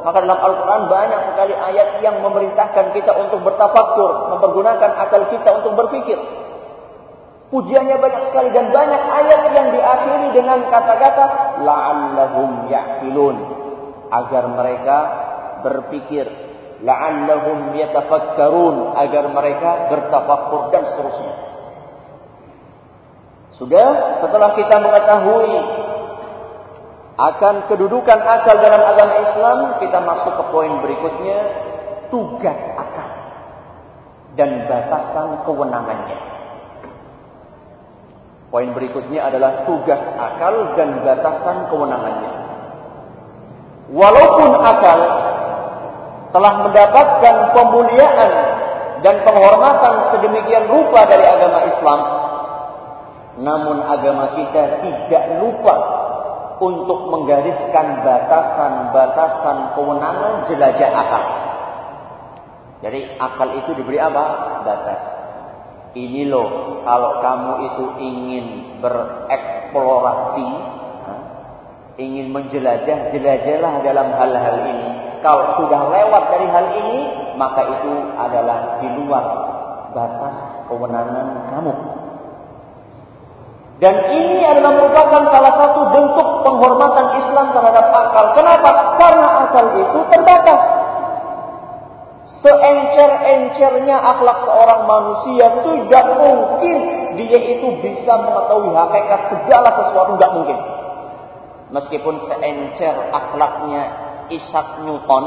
Maka 0.02 0.18
dalam 0.22 0.38
Al-Quran 0.38 0.82
banyak 0.90 1.20
sekali 1.30 1.54
ayat 1.54 2.02
yang 2.02 2.18
memerintahkan 2.22 2.90
kita 2.90 3.14
untuk 3.22 3.46
bertafakur. 3.46 4.34
Mempergunakan 4.34 4.90
akal 4.98 5.30
kita 5.30 5.62
untuk 5.62 5.78
berpikir. 5.78 6.18
Pujiannya 7.54 8.00
banyak 8.00 8.22
sekali 8.32 8.48
dan 8.50 8.72
banyak 8.72 9.02
ayat 9.02 9.40
yang 9.52 9.68
diakhiri 9.76 10.28
dengan 10.32 10.58
kata-kata 10.72 11.24
la'allahum 11.60 12.72
ya'qilun 12.72 13.36
agar 14.08 14.44
mereka 14.56 14.98
berpikir 15.60 16.26
la'allahum 16.80 17.76
yatafakkarun 17.76 18.98
agar 18.98 19.24
mereka 19.30 19.70
bertafakkur 19.92 20.72
dan 20.74 20.82
seterusnya. 20.88 21.34
Sudah 23.52 24.16
setelah 24.16 24.56
kita 24.56 24.80
mengetahui 24.80 25.71
akan 27.22 27.70
kedudukan 27.70 28.18
akal 28.18 28.58
dalam 28.58 28.82
agama 28.82 29.22
Islam, 29.22 29.58
kita 29.78 30.02
masuk 30.02 30.32
ke 30.34 30.44
poin 30.50 30.72
berikutnya, 30.82 31.38
tugas 32.10 32.58
akal 32.74 33.06
dan 34.34 34.66
batasan 34.66 35.46
kewenangannya. 35.46 36.18
Poin 38.50 38.68
berikutnya 38.74 39.30
adalah 39.30 39.64
tugas 39.64 40.02
akal 40.18 40.74
dan 40.74 40.98
batasan 41.06 41.70
kewenangannya. 41.70 42.32
Walaupun 43.94 44.50
akal 44.58 45.00
telah 46.34 46.54
mendapatkan 46.66 47.36
pemuliaan 47.54 48.32
dan 49.06 49.22
penghormatan 49.22 49.94
sedemikian 50.10 50.66
rupa 50.66 51.06
dari 51.06 51.22
agama 51.22 51.70
Islam, 51.70 52.00
namun 53.46 53.78
agama 53.86 54.34
kita 54.36 54.82
tidak 54.82 55.24
lupa 55.38 56.01
untuk 56.62 57.10
menggariskan 57.10 58.06
batasan-batasan 58.06 59.74
kewenangan 59.74 60.46
jelajah 60.46 60.90
akal. 60.94 61.24
Jadi 62.86 63.18
akal 63.18 63.48
itu 63.58 63.70
diberi 63.74 63.98
apa? 63.98 64.24
Batas. 64.62 65.02
Ini 65.92 66.30
loh, 66.30 66.80
kalau 66.86 67.20
kamu 67.20 67.52
itu 67.68 67.84
ingin 68.00 68.46
bereksplorasi, 68.80 70.48
ingin 72.00 72.32
menjelajah, 72.32 73.12
jelajahlah 73.12 73.74
dalam 73.82 74.08
hal-hal 74.14 74.56
ini. 74.70 74.90
Kalau 75.20 75.52
sudah 75.58 75.92
lewat 75.92 76.22
dari 76.32 76.46
hal 76.48 76.66
ini, 76.80 76.98
maka 77.36 77.62
itu 77.66 77.92
adalah 78.16 78.80
di 78.80 78.88
luar 78.96 79.26
batas 79.92 80.64
kewenangan 80.66 81.52
kamu. 81.52 82.01
Dan 83.82 83.98
ini 84.14 84.46
adalah 84.46 84.78
merupakan 84.78 85.26
salah 85.26 85.58
satu 85.58 85.90
bentuk 85.90 86.46
penghormatan 86.46 87.18
Islam 87.18 87.50
terhadap 87.50 87.90
akal. 87.90 88.30
Kenapa? 88.38 88.94
Karena 88.94 89.28
akal 89.42 89.66
itu 89.74 89.98
terbatas. 90.06 90.62
Seencer-encernya 92.22 93.98
akhlak 93.98 94.38
seorang 94.38 94.86
manusia 94.86 95.50
tidak 95.66 96.06
mungkin 96.14 96.78
dia 97.18 97.40
itu 97.42 97.82
bisa 97.82 98.22
mengetahui 98.22 98.70
hakikat 98.70 99.20
segala 99.34 99.74
sesuatu 99.74 100.14
tidak 100.14 100.30
mungkin. 100.30 100.58
Meskipun 101.74 102.22
seencer 102.22 102.94
akhlaknya 103.10 103.82
Isaac 104.30 104.86
Newton 104.86 105.24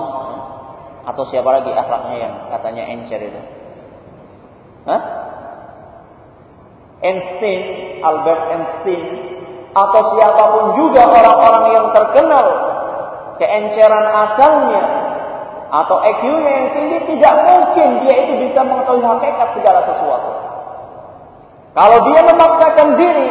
atau 1.04 1.24
siapa 1.28 1.60
lagi 1.60 1.76
akhlaknya 1.76 2.18
yang 2.24 2.34
katanya 2.56 2.88
encer 2.88 3.20
itu? 3.20 3.42
Hah? 4.88 5.25
Einstein, 7.04 7.62
Albert 8.04 8.42
Einstein 8.56 9.04
atau 9.76 10.02
siapa 10.16 10.44
pun 10.56 10.66
juga 10.80 11.04
orang-orang 11.04 11.66
yang 11.76 11.88
terkenal 11.92 12.48
keenceran 13.36 14.08
akalnya 14.08 14.84
atau 15.68 16.00
EQ-nya 16.00 16.52
yang 16.56 16.70
tinggi 16.72 16.98
tidak 17.12 17.34
mungkin 17.44 18.08
dia 18.08 18.16
itu 18.24 18.34
bisa 18.48 18.64
mengetahui 18.64 19.04
hakikat 19.04 19.50
segala 19.52 19.84
sesuatu. 19.84 20.32
Kalau 21.76 21.98
dia 22.08 22.22
memaksakan 22.24 22.96
diri 22.96 23.30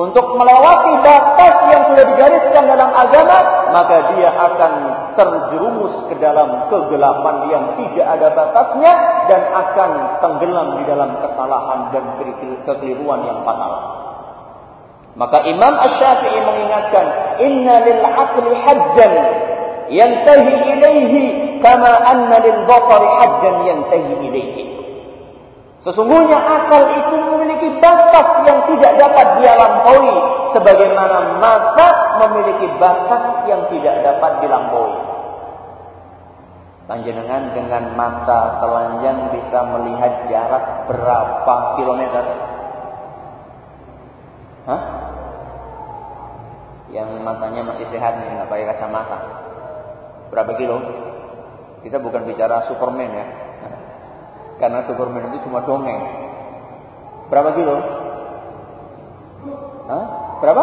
untuk 0.00 0.32
melewati 0.40 0.92
batas 1.04 1.54
yang 1.68 1.82
sudah 1.84 2.04
digariskan 2.08 2.64
dalam 2.64 2.88
agama, 2.88 3.68
maka 3.68 4.16
dia 4.16 4.32
akan 4.32 4.72
terjerumus 5.12 5.92
ke 6.08 6.16
dalam 6.16 6.72
kegelapan 6.72 7.36
yang 7.52 7.64
tidak 7.76 8.06
ada 8.08 8.28
batasnya 8.32 8.92
dan 9.28 9.42
akan 9.52 9.90
tenggelam 10.24 10.68
di 10.80 10.84
dalam 10.88 11.10
kesalahan 11.20 11.92
dan 11.92 12.04
kekeliruan 12.16 13.20
yang 13.28 13.44
fatal. 13.44 13.72
Maka 15.20 15.44
Imam 15.44 15.76
Ash-Syafi'i 15.84 16.38
mengingatkan, 16.48 17.06
"Inna 17.44 17.84
lil 17.84 18.00
aqli 18.00 18.50
hajjan 18.56 19.12
yantahi 19.90 20.54
ilaihi 20.78 21.22
kama 21.58 21.92
anna 22.06 22.38
lil 22.40 22.64
basari 22.64 23.10
haddan 23.20 23.54
yantahi 23.66 24.12
ilaihi. 24.24 24.69
Sesungguhnya 25.80 26.36
akal 26.36 26.92
itu 26.92 27.16
memiliki 27.16 27.68
batas 27.80 28.28
yang 28.44 28.68
tidak 28.68 29.00
dapat 29.00 29.26
dia 29.40 29.56
sebagaimana 30.52 31.40
mata 31.40 31.88
memiliki 32.20 32.68
batas 32.76 33.48
yang 33.48 33.64
tidak 33.72 34.04
dapat 34.04 34.44
dilampaui. 34.44 34.96
Panjenengan 36.84 37.54
dengan 37.56 37.96
mata 37.96 38.60
telanjang 38.60 39.32
bisa 39.32 39.62
melihat 39.72 40.26
jarak 40.28 40.90
berapa 40.90 41.54
kilometer? 41.80 42.24
Hah? 44.68 44.82
Yang 46.90 47.08
matanya 47.22 47.62
masih 47.70 47.86
sehat 47.86 48.18
nih, 48.20 48.36
nggak 48.36 48.50
pakai 48.50 48.66
kacamata 48.74 49.18
berapa 50.28 50.52
kilo? 50.60 50.76
Kita 51.80 51.96
bukan 52.02 52.28
bicara 52.28 52.60
Superman 52.68 53.10
ya. 53.16 53.26
Karena 54.60 54.84
Superman 54.84 55.32
itu 55.32 55.48
cuma 55.48 55.64
dongeng. 55.64 56.04
Berapa 57.32 57.56
kilo? 57.56 57.76
Hah? 59.88 60.04
Berapa? 60.44 60.62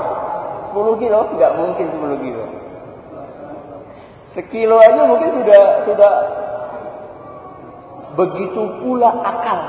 10 0.70 1.02
kilo? 1.02 1.20
Enggak 1.34 1.52
mungkin 1.58 1.86
10 1.90 2.18
kilo. 2.22 2.44
Sekilo 4.30 4.78
aja 4.78 5.02
mungkin 5.10 5.34
sudah 5.34 5.62
sudah 5.90 6.12
begitu 8.14 8.62
pula 8.86 9.10
akal. 9.26 9.60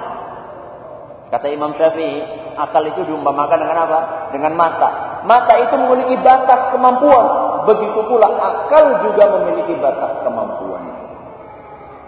Kata 1.29 1.47
Imam 1.49 1.73
Syafi'i, 1.77 2.25
akal 2.57 2.85
itu 2.88 3.05
diumpamakan 3.09 3.59
dengan 3.61 3.79
apa? 3.85 4.01
Dengan 4.33 4.53
mata. 4.57 4.91
Mata 5.25 5.55
itu 5.61 5.75
memiliki 5.77 6.17
batas 6.21 6.73
kemampuan. 6.73 7.27
Begitu 7.69 8.01
pula 8.09 8.29
akal 8.29 9.05
juga 9.05 9.25
memiliki 9.41 9.77
batas 9.77 10.21
kemampuan. 10.25 10.88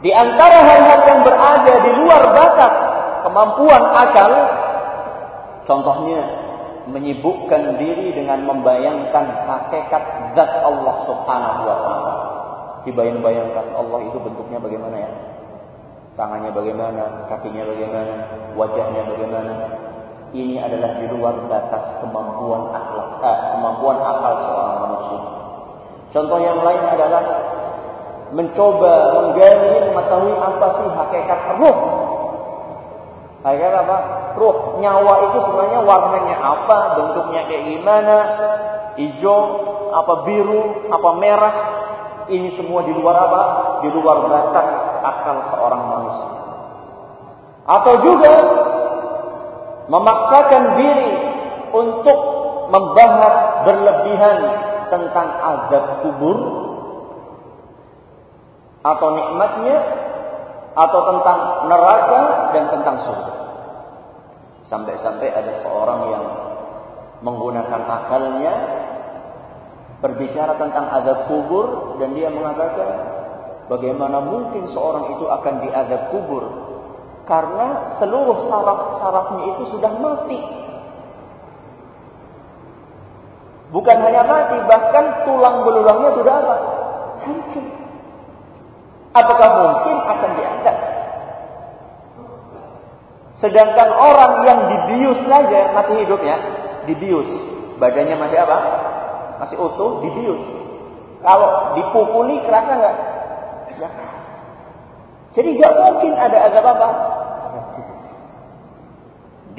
Di 0.01 0.11
antara 0.17 0.65
hal-hal 0.65 1.01
yang 1.05 1.21
berada 1.21 1.75
di 1.85 1.91
luar 2.01 2.23
batas 2.33 2.75
kemampuan 3.21 3.85
akal, 3.93 4.33
contohnya 5.69 6.25
menyibukkan 6.89 7.77
diri 7.77 8.17
dengan 8.17 8.49
membayangkan 8.49 9.45
hakikat 9.45 10.05
zat 10.33 10.53
Allah 10.65 10.97
Subhanahu 11.05 11.61
wa 11.69 11.77
taala. 11.85 12.15
Dibayang-bayangkan 12.89 13.77
Allah 13.77 14.01
itu 14.09 14.19
bentuknya 14.25 14.57
bagaimana 14.57 14.97
ya? 15.05 15.11
Tangannya 16.17 16.51
bagaimana, 16.53 17.05
kakinya 17.29 17.69
bagaimana, 17.69 18.15
wajahnya 18.57 19.03
bagaimana. 19.05 19.55
Ini 20.33 20.63
adalah 20.63 20.97
di 20.97 21.07
luar 21.13 21.37
batas 21.45 21.93
kemampuan 22.01 22.73
akal, 22.73 23.21
eh, 23.21 23.39
kemampuan 23.53 23.99
akal 24.01 24.35
seorang 24.49 24.77
manusia. 24.81 25.21
Contoh 26.11 26.39
yang 26.41 26.59
lain 26.65 26.83
adalah 26.89 27.23
mencoba 28.31 28.93
menggali 29.14 29.90
mengetahui 29.90 30.35
apa 30.38 30.66
sih 30.79 30.87
hakikat 30.87 31.40
ruh. 31.59 31.79
Hakikat 33.43 33.73
apa? 33.87 33.97
Ruh, 34.38 34.79
nyawa 34.79 35.14
itu 35.31 35.38
sebenarnya 35.49 35.81
warnanya 35.83 36.37
apa, 36.38 36.77
bentuknya 36.95 37.43
kayak 37.49 37.64
gimana, 37.66 38.16
hijau, 39.01 39.43
apa 39.90 40.14
biru, 40.29 40.90
apa 40.93 41.11
merah. 41.19 41.57
Ini 42.31 42.47
semua 42.55 42.87
di 42.87 42.95
luar 42.95 43.16
apa? 43.27 43.43
Di 43.83 43.88
luar 43.90 44.31
batas 44.31 44.69
akal 45.03 45.43
seorang 45.51 45.83
manusia. 45.83 46.31
Atau 47.66 47.95
juga 48.07 48.35
memaksakan 49.90 50.64
diri 50.79 51.11
untuk 51.75 52.19
membahas 52.71 53.66
berlebihan 53.66 54.38
tentang 54.95 55.29
azab 55.43 55.85
kubur 56.07 56.38
atau 58.81 59.09
nikmatnya 59.12 59.77
atau 60.73 61.01
tentang 61.12 61.38
neraka 61.69 62.23
dan 62.57 62.64
tentang 62.73 62.97
surga. 62.97 63.35
Sampai-sampai 64.64 65.29
ada 65.35 65.53
seorang 65.53 66.01
yang 66.14 66.25
menggunakan 67.21 67.83
akalnya 67.85 68.55
berbicara 70.01 70.57
tentang 70.57 70.88
azab 70.97 71.29
kubur 71.29 71.99
dan 72.01 72.16
dia 72.16 72.33
mengatakan 72.33 72.88
bagaimana 73.69 74.25
mungkin 74.25 74.64
seorang 74.64 75.12
itu 75.19 75.29
akan 75.29 75.55
diazab 75.61 76.03
kubur 76.14 76.45
Karena 77.29 77.87
seluruh 77.87 78.43
saraf-sarafnya 78.43 79.55
itu 79.55 79.71
sudah 79.71 79.93
mati. 80.03 80.40
Bukan 83.71 83.97
hanya 84.03 84.27
mati, 84.27 84.59
bahkan 84.66 85.23
tulang 85.23 85.62
belulangnya 85.62 86.11
sudah 86.11 86.35
apa? 86.43 86.57
Hancur. 87.23 87.80
Apakah 89.11 89.49
mungkin 89.59 89.96
akan 90.07 90.31
diangkat? 90.38 90.77
Sedangkan 93.35 93.88
orang 93.90 94.33
yang 94.46 94.59
dibius 94.68 95.18
saja 95.27 95.75
masih 95.75 96.07
hidup 96.07 96.23
ya, 96.23 96.37
dibius. 96.87 97.27
Badannya 97.81 98.14
masih 98.20 98.38
apa? 98.38 98.59
Masih 99.40 99.57
utuh, 99.57 100.05
dibius. 100.05 100.44
Kalau 101.25 101.75
dipukuli 101.75 102.38
kerasa 102.44 102.77
nggak? 102.77 102.96
Nggak 103.81 103.92
keras. 103.96 104.27
Jadi 105.35 105.49
nggak 105.57 105.73
mungkin 105.75 106.12
ada 106.14 106.38
agak 106.46 106.64
apa? 106.64 106.88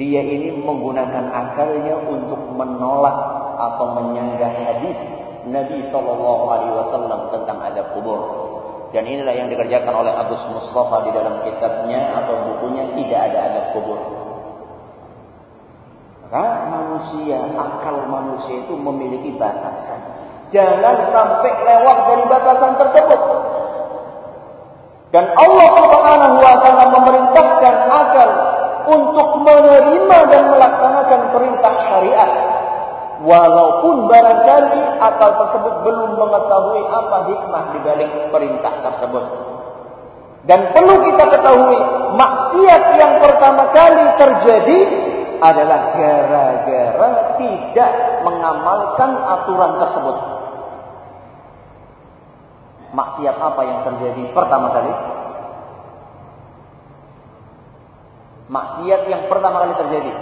Dia 0.00 0.24
ini 0.24 0.56
menggunakan 0.56 1.28
akalnya 1.28 2.00
untuk 2.08 2.40
menolak 2.56 3.18
atau 3.60 3.86
menyanggah 4.00 4.52
hadis 4.64 4.98
Nabi 5.44 5.78
Shallallahu 5.84 6.44
Alaihi 6.48 6.74
Wasallam 6.80 7.20
tentang 7.34 7.58
adab 7.60 7.92
kubur. 7.98 8.51
Dan 8.92 9.08
inilah 9.08 9.32
yang 9.32 9.48
dikerjakan 9.48 10.04
oleh 10.04 10.12
Agus 10.12 10.44
Mustafa 10.52 11.08
di 11.08 11.10
dalam 11.16 11.40
kitabnya 11.48 12.12
atau 12.12 12.52
bukunya 12.52 12.92
tidak 12.92 13.20
ada 13.32 13.38
adab 13.48 13.66
kubur. 13.72 14.00
Maka 16.28 16.68
manusia, 16.68 17.40
akal 17.56 18.04
manusia 18.08 18.60
itu 18.60 18.76
memiliki 18.76 19.32
batasan. 19.40 19.96
Jangan 20.52 21.00
sampai 21.08 21.52
lewat 21.64 21.98
dari 22.12 22.24
batasan 22.28 22.72
tersebut. 22.76 23.20
Dan 25.12 25.28
Allah 25.40 25.68
Subhanahu 25.76 26.36
wa 26.40 26.54
taala 26.60 26.84
memerintahkan 26.92 27.74
akal 27.88 28.30
untuk 28.92 29.28
menerima 29.44 30.18
dan 30.28 30.42
melaksanakan 30.52 31.20
perintah 31.32 31.74
syariat. 31.88 32.30
Walaupun 33.20 34.08
barangkali 34.08 34.82
akal 34.98 35.30
tersebut 35.44 35.74
belum 35.84 36.10
mengetahui 36.16 36.80
apa 36.88 37.16
hikmah 37.28 37.64
di 37.76 37.78
balik 37.84 38.10
perintah 38.32 38.74
tersebut. 38.80 39.24
Dan 40.42 40.74
perlu 40.74 41.06
kita 41.06 41.24
ketahui, 41.30 41.78
maksiat 42.18 42.82
yang 42.98 43.12
pertama 43.22 43.70
kali 43.70 44.04
terjadi 44.18 44.78
adalah 45.38 45.94
gara-gara 45.94 47.10
tidak 47.38 47.92
mengamalkan 48.26 49.10
aturan 49.22 49.72
tersebut. 49.78 50.16
Maksiat 52.92 53.36
apa 53.38 53.62
yang 53.62 53.80
terjadi 53.86 54.22
pertama 54.34 54.68
kali? 54.74 54.92
Maksiat 58.50 59.02
yang 59.06 59.22
pertama 59.30 59.62
kali 59.62 59.74
terjadi. 59.78 60.12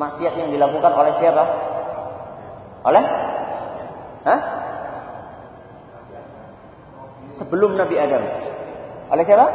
Maksiat 0.00 0.34
yang 0.40 0.48
dilakukan 0.50 0.90
oleh 0.90 1.12
siapa? 1.20 1.73
Oleh? 2.84 3.04
Hah? 4.28 4.40
Sebelum 7.32 7.80
Nabi 7.80 7.96
Adam. 7.96 8.22
Oleh 9.08 9.24
siapa? 9.24 9.46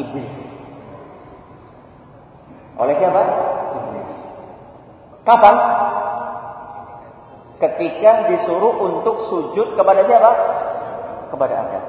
Iblis. 0.00 0.34
Oleh 2.80 2.94
siapa? 2.96 3.22
Iblis. 3.76 4.12
Kapan? 5.28 5.56
Ketika 7.60 8.26
disuruh 8.32 8.74
untuk 8.80 9.22
sujud 9.22 9.76
kepada 9.78 10.02
siapa? 10.08 10.30
Kepada 11.30 11.54
Adam. 11.62 11.84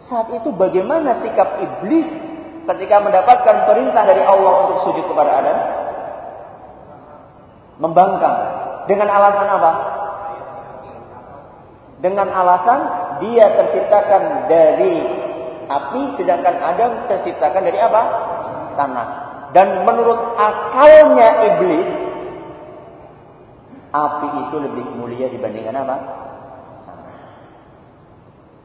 Saat 0.00 0.32
itu 0.32 0.48
bagaimana 0.56 1.12
sikap 1.12 1.60
iblis 1.60 2.08
ketika 2.64 3.04
mendapatkan 3.04 3.68
perintah 3.68 4.02
dari 4.08 4.24
Allah 4.24 4.64
untuk 4.64 4.78
sujud 4.80 5.04
kepada 5.12 5.44
Adam? 5.44 5.58
Membangkang. 7.84 8.59
Dengan 8.90 9.06
alasan 9.06 9.46
apa? 9.46 9.72
Dengan 12.02 12.26
alasan 12.34 12.80
dia 13.22 13.46
terciptakan 13.54 14.50
dari 14.50 14.98
api 15.70 16.02
sedangkan 16.18 16.58
Adam 16.58 17.06
terciptakan 17.06 17.62
dari 17.70 17.78
apa? 17.78 18.02
Tanah. 18.74 19.08
Dan 19.54 19.86
menurut 19.86 20.34
akalnya 20.34 21.54
iblis 21.54 21.90
api 23.94 24.28
itu 24.50 24.56
lebih 24.58 24.86
mulia 24.98 25.30
dibandingkan 25.30 25.86
apa? 25.86 25.96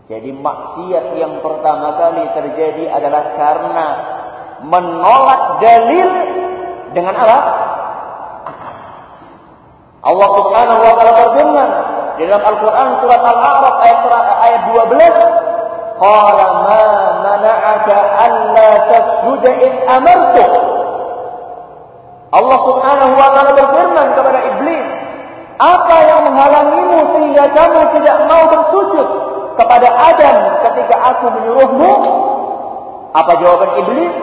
Jadi 0.09 0.33
maksiat 0.33 1.05
yang 1.21 1.38
pertama 1.45 2.01
kali 2.01 2.25
terjadi 2.33 2.97
adalah 2.97 3.38
karena 3.38 3.88
menolak 4.65 5.61
dalil 5.61 6.09
dengan 6.97 7.13
apa? 7.13 7.38
Allah 10.05 10.29
Subhanahu 10.37 10.81
wa 10.85 10.93
taala 11.01 11.13
berfirman 11.17 11.69
di 12.21 12.29
dalam 12.29 12.45
Al-Qur'an 12.45 12.93
surat 13.01 13.21
Al-A'raf 13.25 13.75
ayat 13.81 13.99
ayat 14.45 14.61
12, 14.69 15.17
"Qala 15.97 16.45
ma 16.61 16.83
mana'aka 17.25 17.95
alla 18.21 18.69
tasjuda 18.93 19.49
id 19.65 19.73
amartuk?" 19.89 20.51
Allah 22.29 22.59
Subhanahu 22.69 23.13
wa 23.17 23.27
taala 23.33 23.51
berfirman 23.57 24.07
kepada 24.13 24.39
iblis, 24.53 24.89
"Apa 25.57 25.97
yang 26.05 26.21
menghalangimu 26.29 26.97
sehingga 27.09 27.49
kamu 27.49 27.79
tidak 27.97 28.17
mau 28.29 28.43
bersujud 28.53 29.07
kepada 29.57 29.89
Adam 29.89 30.37
ketika 30.69 30.95
aku 31.01 31.25
menyuruhmu? 31.33 31.93
Apa 33.17 33.41
jawaban 33.41 33.73
iblis? 33.81 34.13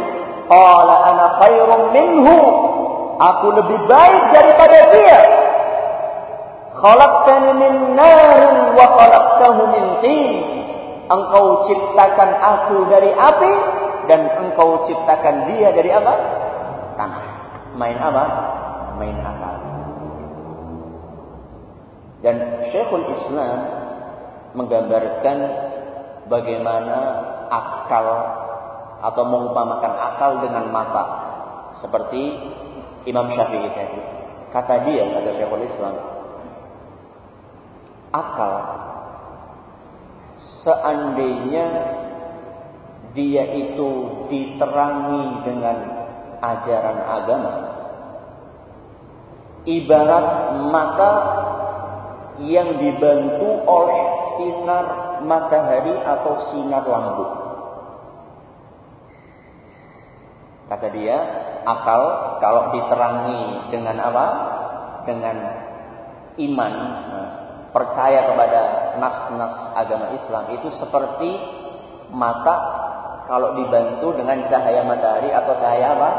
Qala 0.47 0.95
ana 1.11 1.27
khairum 1.43 1.91
minhu. 1.91 2.39
Aku 3.19 3.51
lebih 3.51 3.83
baik 3.91 4.23
daripada 4.31 4.79
dia. 4.95 5.42
Khalaqtani 6.83 7.51
min 7.55 7.75
narin 7.95 8.75
wa 8.75 8.87
khalaqtahu 8.99 9.61
min 9.71 9.85
tin. 10.03 10.35
Engkau 11.07 11.63
ciptakan 11.63 12.31
aku 12.43 12.91
dari 12.91 13.15
api 13.15 13.55
dan 14.11 14.27
engkau 14.43 14.83
ciptakan 14.83 15.47
dia 15.55 15.71
dari 15.71 15.95
apa? 15.95 16.15
Tanah. 16.99 17.25
Main 17.79 17.97
apa? 18.03 18.25
Main 18.99 19.17
akal. 19.23 19.57
Dan 22.23 22.37
Syekhul 22.71 23.07
Islam 23.15 23.59
menggambarkan 24.59 25.39
bagaimana 26.27 26.99
akal 27.51 28.07
atau 29.03 29.23
mengumpamakan 29.27 29.93
akal 29.99 30.31
dengan 30.47 30.71
mata 30.71 31.05
seperti 31.75 32.39
Imam 33.07 33.27
Syafi'i 33.27 33.71
tadi 33.75 34.01
kata 34.55 34.87
dia 34.87 35.03
kata 35.11 35.31
Syekhul 35.35 35.67
Islam 35.67 36.12
akal 38.13 38.55
seandainya 40.37 41.67
dia 43.13 43.45
itu 43.53 44.25
diterangi 44.29 45.45
dengan 45.45 45.77
ajaran 46.41 46.99
agama 47.09 47.73
ibarat 49.69 50.27
mata 50.71 51.13
yang 52.43 52.83
dibantu 52.83 53.63
oleh 53.69 54.03
sinar 54.35 54.87
matahari 55.23 55.95
atau 56.03 56.35
sinar 56.51 56.83
lampu. 56.83 57.27
Kata 60.67 60.89
dia, 60.91 61.19
akal 61.69 62.03
kalau 62.41 62.73
diterangi 62.75 63.71
dengan 63.71 63.97
apa? 64.01 64.27
Dengan 65.05 65.37
iman, 66.41 66.75
percaya 67.73 68.29
kepada 68.29 68.61
nas-nas 69.01 69.73
agama 69.73 70.13
Islam 70.13 70.53
itu 70.53 70.69
seperti 70.69 71.41
mata 72.13 72.57
kalau 73.25 73.57
dibantu 73.57 74.13
dengan 74.13 74.45
cahaya 74.45 74.85
matahari 74.85 75.33
atau 75.33 75.53
cahaya 75.57 75.97
apa? 75.97 76.11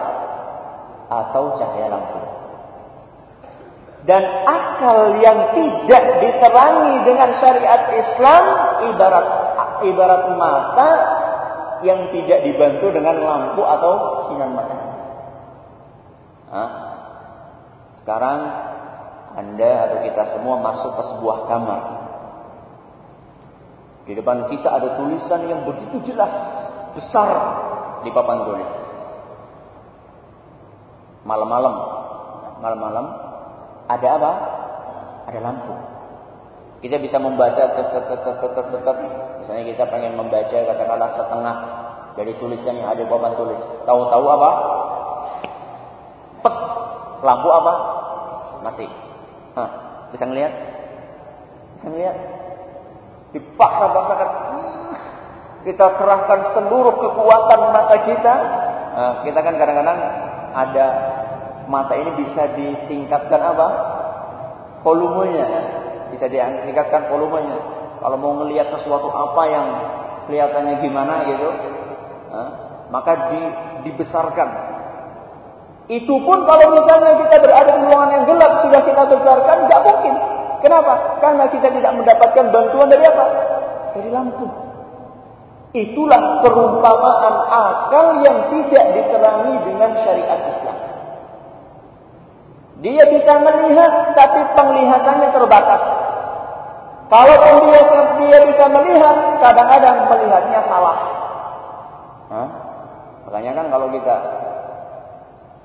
Atau 1.14 1.44
cahaya 1.62 1.88
lampu. 1.94 2.20
Dan 4.04 4.24
akal 4.44 5.22
yang 5.24 5.56
tidak 5.56 6.04
diterangi 6.20 7.08
dengan 7.08 7.30
syariat 7.38 7.88
Islam 7.96 8.44
ibarat 8.92 9.28
ibarat 9.88 10.24
mata 10.36 10.90
yang 11.86 12.12
tidak 12.12 12.44
dibantu 12.44 12.92
dengan 12.92 13.16
lampu 13.22 13.62
atau 13.64 14.26
sinar 14.28 14.50
matahari. 14.52 14.92
Sekarang 18.02 18.40
Anda 19.34 19.90
atau 19.90 19.98
kita 20.06 20.24
semua 20.30 20.62
masuk 20.62 20.94
ke 20.94 21.04
sebuah 21.10 21.38
kamar. 21.50 21.82
Di 24.04 24.14
depan 24.14 24.52
kita 24.52 24.68
ada 24.68 25.00
tulisan 25.00 25.48
yang 25.48 25.64
begitu 25.64 26.14
jelas, 26.14 26.34
besar 26.94 27.30
di 28.04 28.12
papan 28.12 28.46
tulis. 28.46 28.72
Malam-malam, 31.24 31.76
malam-malam 32.60 33.06
ada 33.88 34.08
apa? 34.20 34.32
Ada 35.32 35.40
lampu. 35.40 35.74
Kita 36.84 37.00
bisa 37.00 37.16
membaca 37.16 37.64
tetap 37.64 38.12
tetap 38.12 38.36
tetap 38.44 38.66
tetap. 38.76 38.96
Misalnya 39.40 39.64
kita 39.72 39.84
pengen 39.88 40.20
membaca 40.20 40.52
katakanlah 40.52 41.12
setengah 41.16 41.56
dari 42.20 42.36
tulisan 42.38 42.76
yang 42.76 42.92
ada 42.92 43.02
di 43.02 43.10
papan 43.10 43.34
tulis. 43.40 43.64
Tahu-tahu 43.88 44.26
apa? 44.28 44.52
Pek. 46.44 46.56
Lampu 47.24 47.50
apa? 47.56 47.74
Mati. 48.68 49.03
Hah, 49.54 49.70
bisa 50.10 50.26
ngelihat? 50.26 50.54
Bisa 51.78 51.86
ngelihat? 51.90 52.18
Dipaksa-paksakan. 53.38 54.30
Kita 55.64 55.86
kerahkan 55.96 56.40
seluruh 56.44 56.96
kekuatan 56.98 57.60
mata 57.72 57.98
kita. 58.04 58.36
Nah, 58.94 59.14
kita 59.24 59.40
kan 59.40 59.56
kadang-kadang 59.56 60.00
ada 60.54 60.86
mata 61.66 61.94
ini 61.96 62.12
bisa 62.20 62.52
ditingkatkan 62.52 63.42
apa? 63.42 63.68
Volumenya. 64.84 65.48
Bisa 66.12 66.28
ditingkatkan 66.28 67.08
volumenya. 67.10 67.58
Kalau 68.04 68.18
mau 68.20 68.34
melihat 68.44 68.68
sesuatu 68.68 69.08
apa 69.08 69.44
yang 69.48 69.68
kelihatannya 70.28 70.76
gimana 70.84 71.14
gitu, 71.30 71.50
maka 72.92 73.32
di, 73.32 73.42
dibesarkan. 73.88 74.73
Itu 75.92 76.16
pun 76.24 76.48
kalau 76.48 76.80
misalnya 76.80 77.20
kita 77.28 77.44
berada 77.44 77.76
di 77.76 77.84
ruangan 77.84 78.12
yang 78.16 78.24
gelap 78.24 78.52
sudah 78.64 78.82
kita 78.88 79.04
besarkan, 79.04 79.58
nggak 79.68 79.82
mungkin. 79.84 80.14
Kenapa? 80.64 80.94
Karena 81.20 81.46
kita 81.52 81.68
tidak 81.76 81.92
mendapatkan 81.92 82.46
bantuan 82.56 82.88
dari 82.88 83.04
apa? 83.04 83.26
Dari 84.00 84.10
lampu. 84.16 84.48
Itulah 85.74 86.40
perumpamaan 86.40 87.36
akal 87.52 88.24
yang 88.24 88.38
tidak 88.48 88.86
diterangi 88.96 89.56
dengan 89.68 89.92
syariat 90.06 90.40
Islam. 90.48 90.78
Dia 92.80 93.04
bisa 93.12 93.34
melihat, 93.44 94.16
tapi 94.16 94.40
penglihatannya 94.56 95.30
terbatas. 95.36 95.82
Kalau 97.12 97.36
dia, 97.68 97.82
dia 98.24 98.40
bisa 98.48 98.66
melihat, 98.72 99.18
kadang-kadang 99.44 100.08
melihatnya 100.08 100.62
salah. 100.64 100.98
Hah? 102.32 102.50
Makanya 103.28 103.52
kan 103.58 103.66
kalau 103.68 103.88
kita 103.92 104.16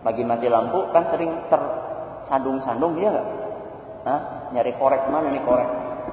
lagi 0.06 0.22
mati 0.22 0.46
lampu 0.46 0.90
kan 0.94 1.02
sering 1.10 1.34
tersandung-sandung 1.50 2.94
dia 2.94 3.10
nggak? 3.10 3.26
Hah? 4.06 4.20
Nyari 4.54 4.72
korek 4.78 5.02
mana 5.10 5.28
nih 5.28 5.42
korek? 5.42 5.68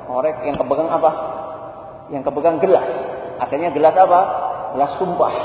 Korek 0.10 0.36
yang 0.46 0.58
kepegang 0.58 0.90
apa? 0.90 1.12
Yang 2.10 2.24
kepegang 2.30 2.58
gelas. 2.62 2.92
Akhirnya 3.38 3.70
gelas 3.72 3.96
apa? 3.98 4.20
Gelas 4.76 4.92
tumpah. 4.98 5.36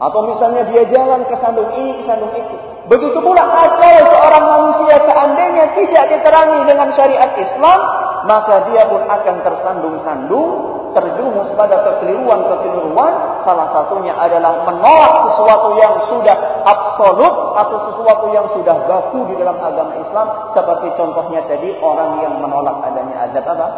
Atau 0.00 0.24
misalnya 0.24 0.64
dia 0.72 0.88
jalan 0.88 1.28
ke 1.28 1.36
sandung 1.36 1.68
ini, 1.76 2.00
ke 2.00 2.02
sandung 2.08 2.32
itu. 2.32 2.56
Begitu 2.88 3.20
pula 3.20 3.44
akal 3.44 3.96
seorang 4.08 4.44
manusia 4.48 4.96
seandainya 5.04 5.76
tidak 5.76 6.04
diterangi 6.08 6.60
dengan 6.64 6.88
syariat 6.90 7.36
Islam, 7.36 7.80
maka 8.24 8.66
dia 8.72 8.88
pun 8.88 9.04
akan 9.04 9.36
tersandung-sandung, 9.44 10.50
terjerumus 10.92 11.50
pada 11.56 11.82
kekeliruan-kekeliruan. 11.82 13.42
Salah 13.42 13.68
satunya 13.72 14.14
adalah 14.14 14.68
menolak 14.68 15.30
sesuatu 15.30 15.76
yang 15.80 15.94
sudah 16.06 16.36
absolut 16.66 17.34
atau 17.56 17.78
sesuatu 17.90 18.26
yang 18.34 18.46
sudah 18.52 18.76
baku 18.86 19.30
di 19.32 19.34
dalam 19.40 19.56
agama 19.58 19.98
Islam. 19.98 20.48
Seperti 20.52 20.94
contohnya 20.94 21.44
tadi 21.48 21.74
orang 21.80 22.22
yang 22.22 22.34
menolak 22.38 22.84
adanya 22.84 23.30
adat 23.30 23.44
apa? 23.44 23.68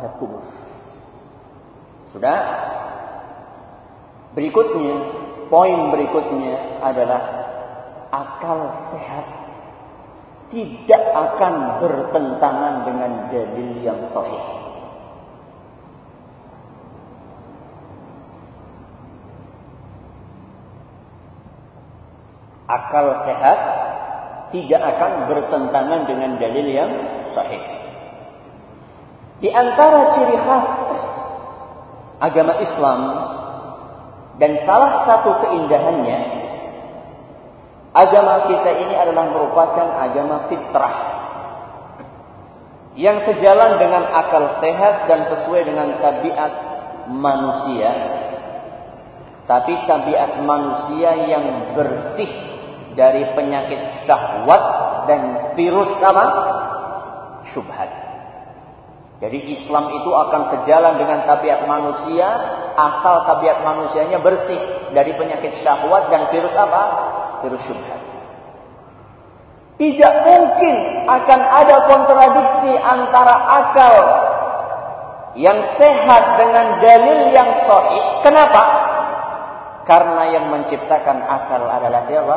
Adat 0.00 0.12
kubur. 0.18 0.42
Sudah? 2.10 2.38
Berikutnya, 4.36 5.24
Poin 5.46 5.94
berikutnya 5.94 6.82
adalah 6.82 7.22
akal 8.10 8.74
sehat 8.90 9.26
tidak 10.50 11.02
akan 11.14 11.82
bertentangan 11.82 12.74
dengan 12.82 13.12
dalil 13.30 13.70
yang 13.82 14.00
sahih. 14.10 14.65
Akal 22.66 23.14
sehat 23.22 23.58
tidak 24.50 24.82
akan 24.82 25.30
bertentangan 25.30 26.06
dengan 26.06 26.34
dalil 26.38 26.66
yang 26.66 26.92
sahih. 27.26 27.62
Di 29.38 29.54
antara 29.54 30.16
ciri 30.16 30.34
khas 30.34 30.70
agama 32.18 32.56
Islam 32.58 33.00
dan 34.40 34.58
salah 34.64 35.04
satu 35.04 35.46
keindahannya, 35.46 36.20
agama 37.94 38.50
kita 38.50 38.70
ini 38.82 38.94
adalah 38.98 39.30
merupakan 39.30 39.86
agama 40.02 40.50
fitrah. 40.50 40.96
Yang 42.96 43.28
sejalan 43.28 43.76
dengan 43.76 44.08
akal 44.08 44.48
sehat 44.56 45.04
dan 45.04 45.28
sesuai 45.28 45.68
dengan 45.68 46.00
tabiat 46.00 46.52
manusia. 47.12 47.92
Tapi 49.44 49.84
tabiat 49.84 50.40
manusia 50.42 51.12
yang 51.28 51.76
bersih 51.76 52.55
dari 52.96 53.22
penyakit 53.36 54.08
syahwat 54.08 54.62
dan 55.06 55.52
virus 55.54 55.92
apa? 56.00 56.24
Syubhat. 57.52 57.90
Jadi 59.16 59.48
Islam 59.48 59.96
itu 59.96 60.10
akan 60.12 60.42
sejalan 60.52 61.00
dengan 61.00 61.24
tabiat 61.24 61.64
manusia 61.64 62.26
asal 62.76 63.24
tabiat 63.24 63.64
manusianya 63.64 64.20
bersih 64.20 64.58
dari 64.92 65.16
penyakit 65.16 65.56
syahwat 65.60 66.08
dan 66.12 66.28
virus 66.32 66.52
apa? 66.56 66.82
Virus 67.44 67.62
syubhat. 67.64 68.00
Tidak 69.76 70.14
mungkin 70.24 70.74
akan 71.04 71.40
ada 71.40 71.76
kontradiksi 71.84 72.72
antara 72.80 73.36
akal 73.60 73.94
yang 75.36 75.60
sehat 75.76 76.24
dengan 76.40 76.80
dalil 76.80 77.28
yang 77.28 77.52
sahih. 77.52 78.24
Kenapa? 78.24 78.62
Karena 79.84 80.32
yang 80.32 80.48
menciptakan 80.48 81.20
akal 81.28 81.60
adalah 81.68 82.08
siapa? 82.08 82.36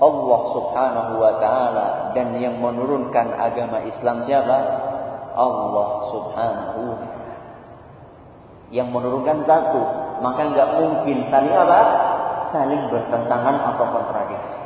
Allah 0.00 0.40
Subhanahu 0.56 1.12
wa 1.20 1.32
taala 1.36 1.86
dan 2.16 2.32
yang 2.40 2.56
menurunkan 2.56 3.36
agama 3.36 3.84
Islam 3.84 4.24
siapa? 4.24 4.58
Allah 5.36 5.88
Subhanahu 6.08 6.84
yang 8.72 8.88
menurunkan 8.88 9.44
satu, 9.44 9.82
maka 10.24 10.40
nggak 10.56 10.68
mungkin 10.78 11.26
saling 11.28 11.52
apa? 11.52 11.80
Saling 12.50 12.88
bertentangan 12.88 13.56
atau 13.74 13.86
kontradiksi. 13.92 14.58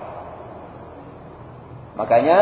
Makanya 1.94 2.40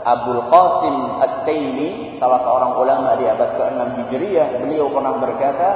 Abdul 0.00 0.48
Qasim 0.48 0.96
At-Taimi, 1.20 2.16
salah 2.16 2.40
seorang 2.40 2.72
ulama 2.80 3.18
di 3.20 3.28
abad 3.28 3.50
ke-6 3.56 3.88
Hijriah, 4.04 4.48
beliau 4.62 4.88
pernah 4.88 5.14
berkata, 5.20 5.68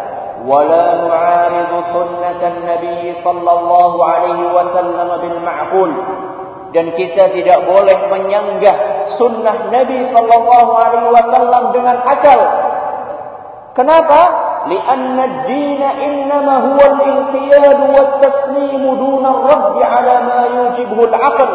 "Wala 0.46 1.04
nu'aridu 1.04 1.78
sunnatan 1.90 2.64
Nabi 2.64 3.12
sallallahu 3.12 3.98
alaihi 4.00 4.52
wasallam 4.54 5.10
bil 5.20 5.40
ma'qul." 5.44 5.92
Dan 6.70 6.94
kita 6.94 7.34
tidak 7.34 7.66
boleh 7.66 7.98
menyanggah 8.14 9.10
sunnah 9.10 9.74
Nabi 9.74 10.06
sallallahu 10.06 10.72
alaihi 10.78 11.10
wasallam 11.10 11.64
dengan 11.74 11.98
akal. 12.06 12.40
Kenapa? 13.74 14.50
لأن 14.68 15.20
الدين 15.20 15.82
إنما 15.82 16.56
هو 16.58 16.80
الانقياد 16.94 17.80
والتسليم 17.96 18.96
دون 18.96 19.26
الرد 19.26 19.84
على 19.84 20.16
ما 20.28 20.40
يوجبه 20.56 21.04
العقل 21.04 21.52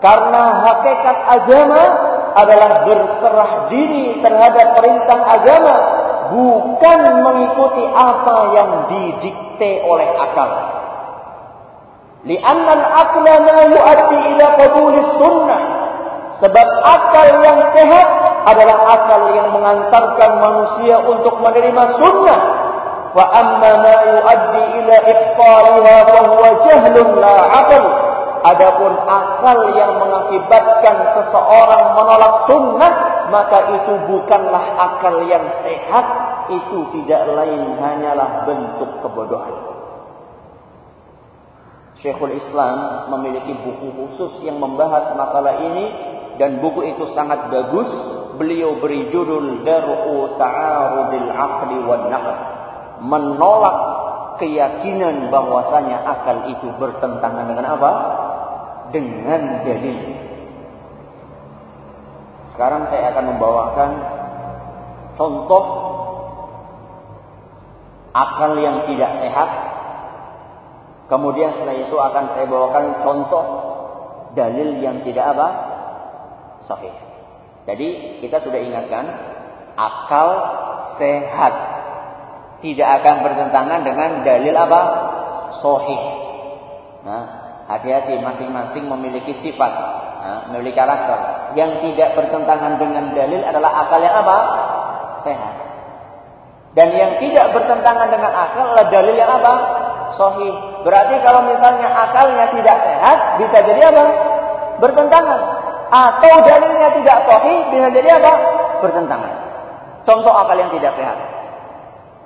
karena 0.00 0.64
hakikat 0.64 1.18
agama 1.28 1.82
adalah 2.32 2.88
berserah 2.88 3.68
diri 3.68 4.16
terhadap 4.24 4.80
perintah 4.80 5.18
agama 5.28 5.76
bukan 6.33 6.99
mengikuti 7.21 7.83
apa 7.93 8.37
yang 8.55 8.69
didikte 8.89 9.83
oleh 9.85 10.09
akal. 10.17 10.49
Lianna 12.25 12.71
al-aqla 12.73 13.33
la 13.45 13.59
yu'addi 13.69 14.17
ila 14.33 14.45
qabuli 14.57 14.99
sunnah. 15.17 15.61
Sebab 16.35 16.67
akal 16.83 17.27
yang 17.45 17.59
sehat 17.71 18.07
adalah 18.49 18.77
akal 18.97 19.21
yang 19.37 19.53
mengantarkan 19.53 20.31
manusia 20.41 20.99
untuk 21.05 21.37
menerima 21.39 21.83
sunnah. 21.95 22.39
Wa 23.15 23.25
amma 23.31 23.71
ma 23.79 23.95
yuaddi 24.09 24.63
ila 24.83 24.95
ibtaliha 25.05 25.95
wa 26.11 26.21
huwa 26.33 26.49
jahlun 26.65 27.07
la 27.21 27.37
aql. 27.63 27.83
Adapun 28.45 28.93
akal 29.09 29.59
yang 29.73 29.97
mengakibatkan 29.97 30.95
seseorang 31.17 31.97
menolak 31.97 32.33
sunnah, 32.45 32.93
maka 33.31 33.81
itu 33.81 33.93
bukanlah 34.09 34.65
akal 34.77 35.25
yang 35.25 35.45
sehat, 35.61 36.05
itu 36.49 36.79
tidak 36.93 37.25
lain 37.33 37.77
hanyalah 37.77 38.45
bentuk 38.45 39.01
kebodohan. 39.01 39.55
Syekhul 41.95 42.35
Islam 42.35 43.07
memiliki 43.15 43.55
buku 43.55 43.95
khusus 44.03 44.43
yang 44.43 44.59
membahas 44.59 45.15
masalah 45.15 45.63
ini 45.63 45.85
dan 46.35 46.59
buku 46.59 46.91
itu 46.91 47.07
sangat 47.07 47.47
bagus 47.47 47.87
beliau 48.35 48.75
beri 48.83 49.07
judul 49.07 49.63
Dar'u 49.63 50.35
Ta'arudil 50.35 51.29
Aqli 51.31 51.77
wan 51.87 52.11
Naql. 52.11 52.35
Menolak 52.99 53.77
keyakinan 54.43 55.31
bahwasanya 55.31 56.03
akal 56.03 56.51
itu 56.51 56.67
bertentangan 56.75 57.47
dengan 57.47 57.65
apa? 57.79 57.91
Dengan 58.91 59.63
dalil. 59.63 60.24
Sekarang 62.55 62.87
saya 62.87 63.11
akan 63.11 63.35
membawakan 63.35 63.89
contoh 65.19 65.63
akal 68.15 68.55
yang 68.63 68.87
tidak 68.87 69.11
sehat. 69.19 69.49
Kemudian 71.11 71.51
setelah 71.51 71.75
itu 71.75 71.99
akan 71.99 72.31
saya 72.31 72.47
bawakan 72.47 73.03
contoh 73.03 73.43
dalil 74.39 74.79
yang 74.79 75.03
tidak 75.03 75.35
apa? 75.35 75.47
Sahih. 76.63 76.95
Jadi 77.67 78.23
kita 78.23 78.39
sudah 78.39 78.63
ingatkan 78.63 79.03
akal 79.75 80.29
sehat 80.95 81.53
tidak 82.63 83.03
akan 83.03 83.15
bertentangan 83.19 83.83
dengan 83.83 84.09
dalil 84.23 84.55
apa? 84.55 84.81
Sahih. 85.59 86.01
Nah, 87.03 87.23
hati-hati 87.67 88.15
masing-masing 88.23 88.87
memiliki 88.87 89.35
sifat, 89.35 89.73
nah, 90.23 90.39
memiliki 90.49 90.79
karakter. 90.79 91.34
Yang 91.53 91.71
tidak 91.85 92.17
bertentangan 92.17 92.81
dengan 92.81 93.13
dalil 93.13 93.41
adalah 93.45 93.85
akal 93.85 94.01
yang 94.01 94.15
apa? 94.17 94.37
Sehat. 95.21 95.53
Dan 96.75 96.91
yang 96.91 97.21
tidak 97.21 97.53
bertentangan 97.55 98.09
dengan 98.09 98.31
akal 98.33 98.73
adalah 98.73 98.87
dalil 98.89 99.15
yang 99.15 99.29
apa? 99.29 99.53
Sohih. 100.17 100.53
Berarti 100.81 101.21
kalau 101.21 101.45
misalnya 101.45 101.87
akalnya 101.87 102.49
tidak 102.51 102.77
sehat, 102.81 103.17
bisa 103.37 103.57
jadi 103.61 103.93
apa? 103.93 104.05
Bertentangan. 104.81 105.39
Atau 105.93 106.33
dalilnya 106.43 106.89
tidak 106.97 107.17
sohih, 107.23 107.69
bisa 107.71 107.87
jadi 107.93 108.09
apa? 108.19 108.31
Bertentangan. 108.83 109.33
Contoh 110.03 110.33
akal 110.33 110.57
yang 110.59 110.71
tidak 110.73 110.91
sehat. 110.91 111.17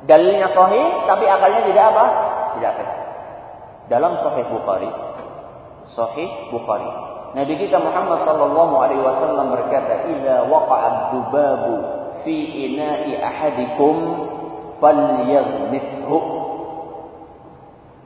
Dalilnya 0.08 0.48
sohih, 0.48 1.04
tapi 1.04 1.28
akalnya 1.28 1.62
tidak 1.68 1.84
apa? 1.92 2.04
Tidak 2.58 2.72
sehat. 2.72 2.98
Dalam 3.90 4.14
Sahih 4.22 4.46
Bukhari, 4.46 4.90
Sahih 5.90 6.30
Bukhari, 6.54 7.09
Nabi 7.30 7.54
kita 7.62 7.78
Muhammad 7.78 8.18
sallallahu 8.26 8.74
alaihi 8.82 9.06
wasallam 9.06 9.54
berkata, 9.54 10.10
"Idza 10.10 10.50
waqa'a 10.50 11.14
dubabu 11.14 11.74
fi 12.26 12.36
ina'i 12.70 13.22
ahadikum 13.22 13.96
falyaghmishu 14.82 16.40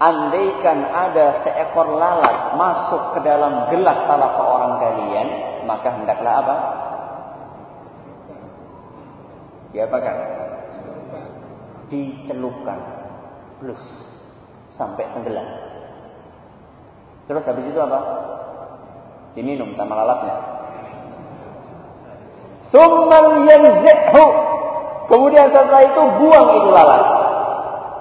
Andaikan 0.03 0.83
ada 0.83 1.31
seekor 1.31 1.95
lalat 1.95 2.59
masuk 2.59 3.15
ke 3.15 3.19
dalam 3.23 3.71
gelas 3.71 3.95
salah 4.03 4.36
seorang 4.36 4.73
kalian, 4.83 5.27
maka 5.63 5.95
hendaklah 5.95 6.33
apa? 6.43 6.55
Diapakan? 9.71 10.15
Dicelupkan. 11.88 12.79
Plus. 13.63 13.79
Sampai 14.75 15.07
tenggelam. 15.15 15.47
Terus 17.29 17.47
habis 17.47 17.63
itu 17.63 17.79
apa? 17.79 17.99
Diminum 19.34 19.74
sama 19.74 19.98
lalatnya. 19.98 20.38
Summal 22.69 23.46
yanzi'hu 23.46 24.54
Kemudian 25.13 25.46
setelah 25.52 25.84
itu 25.84 26.02
buang 26.19 26.48
itu 26.58 26.69
lalat. 26.72 27.04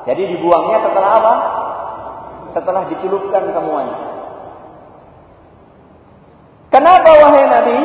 Jadi 0.06 0.22
dibuangnya 0.34 0.78
setelah 0.82 1.10
apa? 1.18 1.34
Setelah 2.50 2.82
dicelupkan 2.90 3.42
semuanya. 3.50 3.96
Kenapa 6.72 7.10
wahai 7.10 7.44
Nabi? 7.52 7.78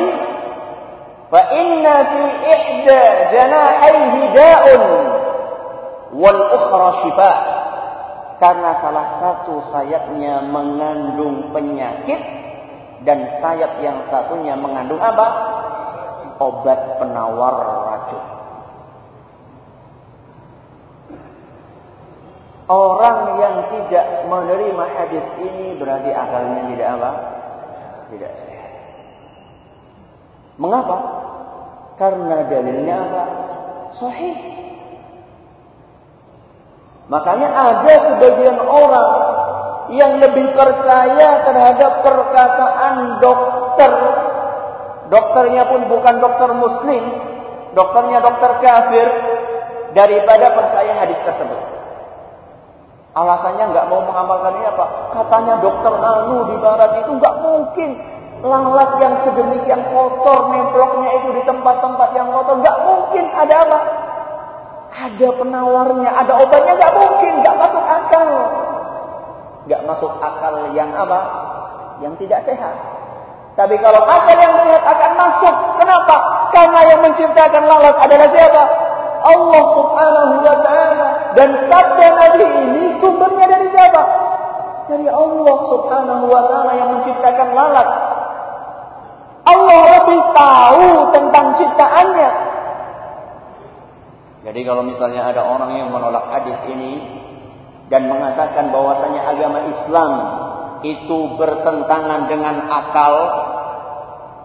Fa 1.28 1.42
inna 1.52 1.94
fi 2.08 2.22
ihda 2.40 3.00
janahaihi 3.36 4.20
da'un 4.32 4.82
wal 6.16 6.40
ukhra 6.56 6.88
shifa. 7.04 7.32
Karena 8.38 8.70
salah 8.78 9.08
satu 9.18 9.60
sayapnya 9.66 10.46
mengandung 10.46 11.50
penyakit 11.50 12.37
dan 13.06 13.30
sayap 13.38 13.78
yang 13.82 14.02
satunya 14.02 14.58
mengandung 14.58 14.98
apa? 14.98 15.26
Obat 16.38 16.98
penawar 17.02 17.56
racun. 17.86 18.24
Orang 22.68 23.40
yang 23.40 23.56
tidak 23.72 24.06
menerima 24.28 24.84
hadis 24.92 25.24
ini 25.40 25.72
berarti 25.80 26.10
akalnya 26.12 26.62
tidak 26.68 26.88
apa? 27.00 27.10
Tidak 28.12 28.32
sehat. 28.36 28.72
Mengapa? 30.60 30.96
Karena 31.96 32.44
dalilnya 32.44 32.96
apa? 33.08 33.22
Sahih. 33.96 34.36
Makanya 37.08 37.48
ada 37.48 37.94
sebagian 38.04 38.60
orang 38.60 39.27
yang 39.88 40.20
lebih 40.20 40.52
percaya 40.52 41.44
terhadap 41.48 41.92
perkataan 42.04 43.20
dokter. 43.20 43.92
Dokternya 45.08 45.64
pun 45.64 45.88
bukan 45.88 46.14
dokter 46.20 46.52
muslim, 46.52 47.00
dokternya 47.72 48.20
dokter 48.20 48.60
kafir 48.60 49.08
daripada 49.96 50.52
percaya 50.52 50.92
hadis 51.00 51.16
tersebut. 51.24 51.56
Alasannya 53.16 53.72
nggak 53.72 53.86
mau 53.88 54.04
mengamalkan 54.04 54.60
ini 54.60 54.68
apa? 54.68 54.86
Katanya 55.16 55.58
dokter 55.64 55.90
Anu 55.96 56.52
di 56.52 56.56
barat 56.60 57.02
itu 57.02 57.10
nggak 57.16 57.34
mungkin 57.40 57.90
lalat 58.44 58.90
yang 59.02 59.14
sedemikian 59.24 59.82
kotor 59.90 60.54
nemploknya 60.54 61.10
itu 61.18 61.28
di 61.34 61.42
tempat-tempat 61.42 62.08
yang 62.14 62.28
kotor 62.30 62.60
nggak 62.60 62.78
mungkin 62.84 63.24
ada 63.32 63.54
apa? 63.64 63.78
Ada 64.98 65.28
penawarnya, 65.40 66.10
ada 66.10 66.32
obatnya 66.42 66.74
nggak 66.74 66.94
mungkin, 66.94 67.32
nggak 67.42 67.56
masuk 67.58 67.84
akal, 67.86 68.28
nggak 69.68 69.84
masuk 69.84 70.08
akal 70.24 70.72
yang 70.72 70.88
apa? 70.96 71.20
Yang 72.00 72.24
tidak 72.24 72.40
sehat. 72.48 72.74
Tapi 73.52 73.76
kalau 73.84 74.00
akal 74.00 74.38
yang 74.40 74.56
sehat 74.56 74.80
akan 74.80 75.12
masuk, 75.20 75.54
kenapa? 75.76 76.16
Karena 76.56 76.80
yang 76.88 77.00
menciptakan 77.04 77.68
lalat 77.68 77.96
adalah 78.00 78.28
siapa? 78.32 78.62
Allah 79.18 79.64
Subhanahu 79.76 80.34
wa 80.40 80.56
taala 80.64 81.08
dan 81.36 81.58
sabda 81.68 82.06
Nabi 82.16 82.44
ini 82.48 82.82
sumbernya 82.96 83.46
dari 83.50 83.68
siapa? 83.68 84.02
Dari 84.88 85.06
Allah 85.10 85.56
Subhanahu 85.68 86.24
wa 86.32 86.42
taala 86.48 86.72
yang 86.80 86.90
menciptakan 86.96 87.48
lalat. 87.52 87.88
Allah 89.48 89.80
lebih 90.00 90.20
tahu 90.32 90.86
tentang 91.12 91.46
ciptaannya. 91.60 92.30
Jadi 94.48 94.60
kalau 94.64 94.86
misalnya 94.86 95.28
ada 95.28 95.44
orang 95.44 95.76
yang 95.76 95.88
menolak 95.92 96.30
hadis 96.30 96.56
ini 96.70 97.18
dan 97.88 98.08
mengatakan 98.08 98.68
bahwasanya 98.68 99.32
agama 99.32 99.68
Islam 99.72 100.12
itu 100.84 101.18
bertentangan 101.40 102.28
dengan 102.28 102.68
akal, 102.68 103.14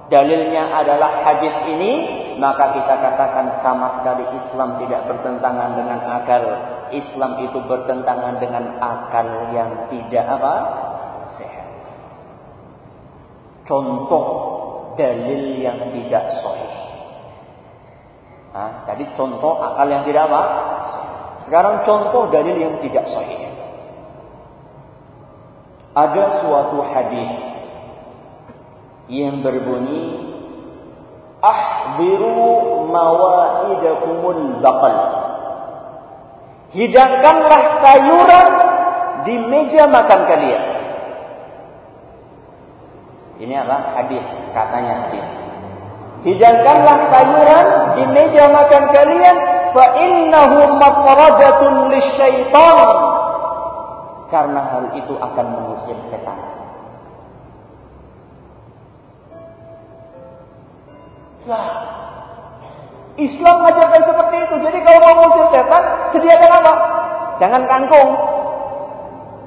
dalilnya 0.07 0.71
adalah 0.73 1.27
hadis 1.27 1.53
ini, 1.69 1.93
maka 2.39 2.73
kita 2.73 2.95
katakan 2.97 3.59
sama 3.61 3.99
sekali 3.99 4.25
Islam 4.39 4.79
tidak 4.81 5.05
bertentangan 5.11 5.75
dengan 5.77 5.99
akal. 6.07 6.43
Islam 6.93 7.41
itu 7.41 7.57
bertentangan 7.67 8.39
dengan 8.39 8.79
akal 8.79 9.51
yang 9.51 9.91
tidak 9.91 10.25
apa? 10.39 10.55
Sehat. 11.27 11.69
Contoh 13.63 14.25
dalil 14.95 15.57
yang 15.57 15.91
tidak 15.91 16.31
sahih. 16.31 16.73
Nah, 18.53 18.85
tadi 18.85 19.09
contoh 19.17 19.57
akal 19.57 19.87
yang 19.89 20.05
tidak 20.05 20.29
apa? 20.29 20.41
Sekarang 21.43 21.83
contoh 21.83 22.31
dalil 22.31 22.55
yang 22.55 22.79
tidak 22.79 23.03
sahih. 23.03 23.51
Ada 25.93 26.39
suatu 26.39 26.81
hadis 26.89 27.29
yang 29.11 29.43
berbunyi 29.43 30.33
ahdiru 31.43 32.87
mawaidakumul 32.87 34.63
baqal. 34.63 34.95
Hidangkanlah 36.73 37.63
sayuran 37.83 38.49
di 39.27 39.35
meja 39.43 39.85
makan 39.85 40.21
kalian. 40.25 40.63
Ini 43.43 43.53
adalah 43.61 43.99
hadis 43.99 44.23
katanya 44.55 44.93
hadis. 45.05 45.25
Hidangkanlah 46.23 46.97
sayuran 47.11 47.67
di 47.99 48.03
meja 48.15 48.47
makan 48.49 48.83
kalian 48.95 49.52
fa 49.73 49.85
innahu 49.97 50.77
matradatun 50.77 51.91
karena 54.29 54.61
hal 54.65 54.85
itu 54.97 55.13
akan 55.17 55.45
mengusir 55.53 55.97
setan 56.09 56.53
Ya. 61.43 61.59
Islam 63.19 63.61
mengajarkan 63.61 64.01
seperti 64.01 64.35
itu. 64.47 64.55
Jadi 64.63 64.79
kalau 64.87 64.99
mau 65.03 65.13
mengusir 65.21 65.45
setan, 65.51 65.83
sediakan 66.15 66.51
apa? 66.63 66.73
Jangan 67.37 67.61
kangkung. 67.67 68.09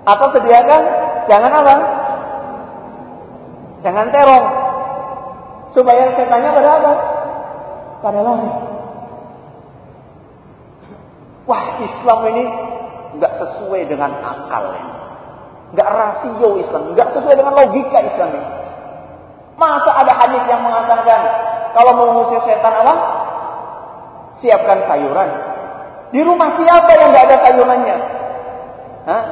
Atau 0.06 0.26
sediakan 0.30 0.82
jangan 1.26 1.50
apa? 1.50 1.74
Jangan 3.82 4.06
terong. 4.14 4.46
Supaya 5.74 6.14
setannya 6.14 6.50
pada 6.54 6.70
apa? 6.78 6.92
Pada 8.04 8.20
lari. 8.22 8.65
Wah, 11.46 11.78
Islam 11.78 12.18
ini 12.34 12.44
nggak 13.22 13.32
sesuai 13.38 13.86
dengan 13.86 14.10
akal 14.18 14.74
ini. 14.74 14.92
Nggak 15.74 15.88
rasio 15.94 16.48
Islam, 16.58 16.82
nggak 16.94 17.08
sesuai 17.14 17.34
dengan 17.38 17.54
logika 17.54 17.98
Islam 18.02 18.30
ini. 18.34 18.48
Masa 19.56 19.90
ada 19.94 20.12
hadis 20.20 20.42
yang 20.50 20.60
mengatakan 20.60 21.20
kalau 21.72 21.90
mau 21.96 22.06
mengusir 22.12 22.42
setan 22.44 22.74
apa? 22.82 22.94
Siapkan 24.36 24.84
sayuran. 24.84 25.30
Di 26.12 26.20
rumah 26.22 26.50
siapa 26.52 26.90
yang 26.92 27.08
nggak 27.14 27.24
ada 27.30 27.36
sayurannya? 27.40 27.96
Hah? 29.06 29.22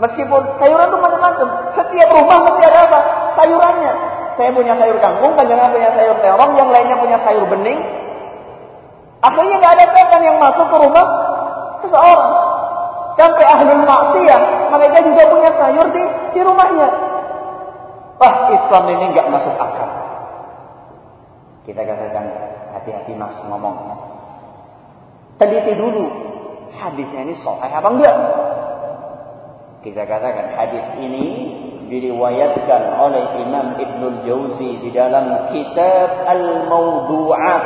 Meskipun 0.00 0.42
sayuran 0.60 0.92
itu 0.92 0.98
macam-macam, 1.00 1.48
setiap 1.72 2.08
rumah 2.12 2.36
mesti 2.46 2.62
ada 2.62 2.80
apa? 2.88 3.00
Sayurannya. 3.36 3.94
Saya 4.36 4.52
punya 4.52 4.76
sayur 4.76 5.00
kangkung, 5.00 5.32
panjangan 5.32 5.72
punya 5.72 5.90
sayur 5.96 6.20
terong, 6.20 6.52
yang 6.60 6.68
lainnya 6.68 6.96
punya 7.00 7.16
sayur 7.16 7.48
bening. 7.48 7.80
Akhirnya 9.24 9.56
nggak 9.56 9.74
ada 9.80 9.86
setan 9.96 10.22
yang 10.22 10.36
masuk 10.36 10.68
ke 10.68 10.76
rumah 10.76 11.25
seseorang. 11.82 12.34
Sampai 13.16 13.44
ahlul 13.48 13.84
maksiyah, 13.88 14.40
mereka 14.68 15.00
juga 15.00 15.22
punya 15.32 15.50
sayur 15.56 15.88
di 15.88 16.04
di 16.36 16.40
rumahnya. 16.44 16.88
Wah, 18.20 18.34
Islam 18.52 18.84
ini 18.92 19.04
nggak 19.12 19.28
masuk 19.32 19.56
akal. 19.56 19.88
Kita 21.64 21.82
katakan 21.82 22.24
hati-hati 22.76 23.12
mas 23.16 23.36
ngomong. 23.48 23.96
Teliti 25.36 25.76
dulu 25.76 26.04
hadisnya 26.76 27.24
ini 27.24 27.34
sahih 27.36 27.72
apa 27.72 27.88
enggak? 27.92 28.16
Kita 29.84 30.02
katakan 30.08 30.56
hadis 30.56 30.84
ini 31.00 31.26
diriwayatkan 31.86 32.82
oleh 32.98 33.24
Imam 33.46 33.78
Ibnul 33.78 34.26
Jauzi 34.26 34.80
di 34.82 34.90
dalam 34.90 35.52
kitab 35.54 36.26
Al-Mawdu'at. 36.26 37.64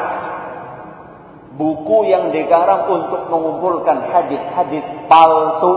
Buku 1.61 2.09
yang 2.09 2.33
dikarang 2.33 2.89
untuk 2.89 3.29
mengumpulkan 3.29 4.09
hadis-hadis 4.09 4.81
palsu. 5.13 5.73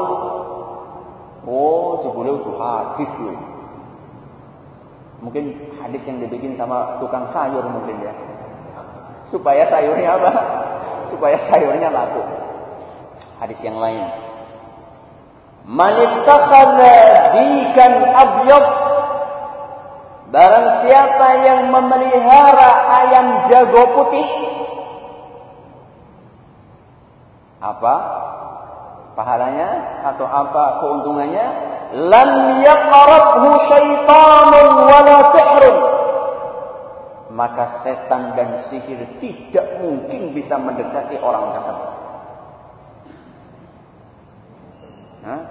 Oh, 1.43 1.99
jebule 1.99 2.39
itu 2.39 2.51
hadis 2.55 3.11
loh. 3.19 3.35
Mungkin 5.27 5.75
hadis 5.83 6.07
yang 6.07 6.23
dibikin 6.23 6.55
sama 6.55 7.03
tukang 7.03 7.27
sayur 7.27 7.67
mungkin 7.67 7.99
ya. 7.99 8.15
Supaya 9.27 9.67
sayurnya 9.67 10.15
apa? 10.15 10.31
Supaya 11.11 11.35
sayurnya 11.35 11.91
laku. 11.91 12.23
Hadis 13.43 13.59
yang 13.59 13.75
lain. 13.75 14.07
Man 15.67 15.99
ittakhadha 15.99 16.95
dikan 17.35 17.93
abyad 18.07 18.65
Barang 20.31 20.81
siapa 20.81 21.27
yang 21.45 21.69
memelihara 21.69 22.71
ayam 22.89 23.27
jago 23.53 23.83
putih 23.93 24.25
apa 27.63 27.93
pahalanya 29.15 30.03
atau 30.03 30.27
apa 30.27 30.83
keuntungannya 30.83 31.47
lam 32.11 32.59
yaqrabhu 32.59 33.49
syaitanun 33.71 34.67
wala 34.83 35.17
sihrun 35.31 35.77
maka 37.33 37.65
setan 37.79 38.35
dan 38.35 38.59
sihir 38.59 38.99
tidak 39.23 39.79
mungkin 39.79 40.35
bisa 40.35 40.59
mendekati 40.59 41.17
orang 41.23 41.55
tersebut 41.55 41.91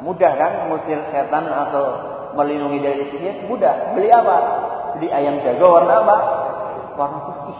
mudah 0.04 0.32
kan 0.36 0.52
musir 0.68 1.00
setan 1.08 1.48
atau 1.48 2.12
melindungi 2.36 2.80
dari 2.82 3.04
sihir? 3.08 3.46
Mudah. 3.48 3.94
Beli 3.96 4.08
apa? 4.12 4.36
Beli 4.98 5.08
ayam 5.08 5.40
jago 5.40 5.80
warna 5.80 5.94
apa? 6.04 6.16
Warna 6.96 7.18
putih. 7.30 7.58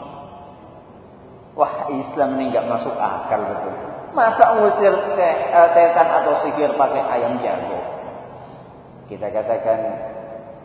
Wah, 1.56 1.92
Islam 1.92 2.40
ini 2.40 2.52
nggak 2.52 2.68
masuk 2.68 2.96
akal 2.96 3.40
betul. 3.44 3.91
Masa 4.12 4.60
ngusir 4.60 4.92
se 5.16 5.28
uh, 5.56 5.68
setan 5.72 6.08
atau 6.20 6.36
sihir 6.36 6.76
pakai 6.76 7.00
ayam 7.00 7.40
jago? 7.40 7.80
Kita 9.08 9.32
katakan 9.32 9.80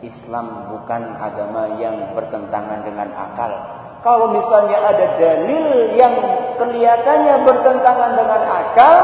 Islam 0.04 0.68
bukan 0.68 1.16
agama 1.16 1.80
yang 1.80 2.12
bertentangan 2.12 2.84
dengan 2.84 3.08
akal. 3.16 3.52
Kalau 4.04 4.30
misalnya 4.30 4.78
ada 4.84 5.16
dalil 5.18 5.96
yang 5.96 6.14
kelihatannya 6.60 7.34
bertentangan 7.42 8.14
dengan 8.14 8.42
akal, 8.46 8.96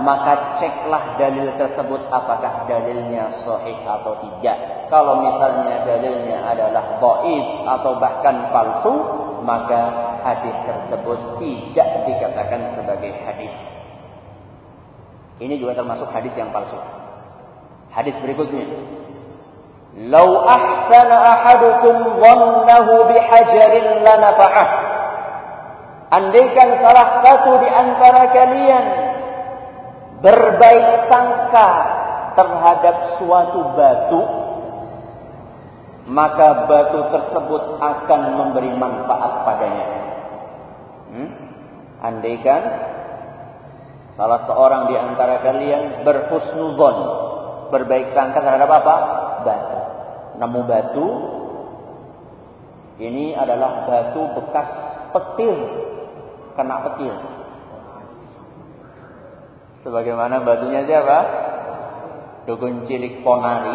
maka 0.00 0.56
ceklah 0.56 1.20
dalil 1.20 1.52
tersebut 1.60 2.00
apakah 2.08 2.64
dalilnya 2.64 3.28
sahih 3.28 3.76
atau 3.84 4.16
tidak. 4.24 4.88
Kalau 4.88 5.20
misalnya 5.26 5.84
dalilnya 5.84 6.38
adalah 6.48 6.96
dhaif 6.96 7.46
atau 7.66 7.92
bahkan 8.00 8.36
palsu, 8.54 8.94
maka 9.44 10.11
hadis 10.22 10.56
tersebut 10.64 11.18
tidak 11.42 11.88
dikatakan 12.06 12.60
sebagai 12.72 13.12
hadis. 13.26 13.54
Ini 15.42 15.58
juga 15.58 15.74
termasuk 15.74 16.06
hadis 16.14 16.32
yang 16.38 16.54
palsu. 16.54 16.78
Hadis 17.90 18.16
berikutnya. 18.22 18.64
Lau 20.08 20.40
ahsana 20.48 21.16
ahadukum 21.36 22.16
dhannahu 22.16 23.12
bihajarin 23.12 24.00
lanafa'ah. 24.00 24.68
Andaikan 26.12 26.80
salah 26.80 27.08
satu 27.20 27.60
di 27.60 27.68
antara 27.68 28.28
kalian 28.32 28.84
berbaik 30.24 30.88
sangka 31.10 31.70
terhadap 32.38 33.04
suatu 33.18 33.76
batu, 33.76 34.20
maka 36.06 36.66
batu 36.66 37.00
tersebut 37.14 37.78
akan 37.78 38.20
memberi 38.38 38.72
manfaat 38.74 39.32
padanya. 39.46 39.86
Hmm? 41.12 41.30
Andaikan 42.02 42.62
salah 44.18 44.40
seorang 44.42 44.90
di 44.90 44.96
antara 44.98 45.38
kalian 45.40 46.02
berhusnudon, 46.02 46.96
berbaik 47.70 48.10
sangka 48.10 48.42
terhadap 48.42 48.70
apa? 48.70 48.96
Batu. 49.46 49.78
Nemu 50.42 50.60
batu, 50.66 51.06
ini 52.98 53.36
adalah 53.38 53.86
batu 53.86 54.26
bekas 54.34 54.68
petir, 55.14 55.54
kena 56.58 56.82
petir 56.88 57.14
Sebagaimana 59.82 60.46
batunya 60.46 60.86
siapa? 60.86 61.18
Dukun 62.46 62.86
cilik 62.86 63.26
ponari. 63.26 63.74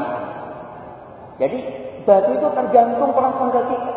Jadi 1.35 1.86
batu 2.07 2.31
itu 2.39 2.47
tergantung 2.55 3.11
prasangka 3.11 3.67
kita. 3.67 3.91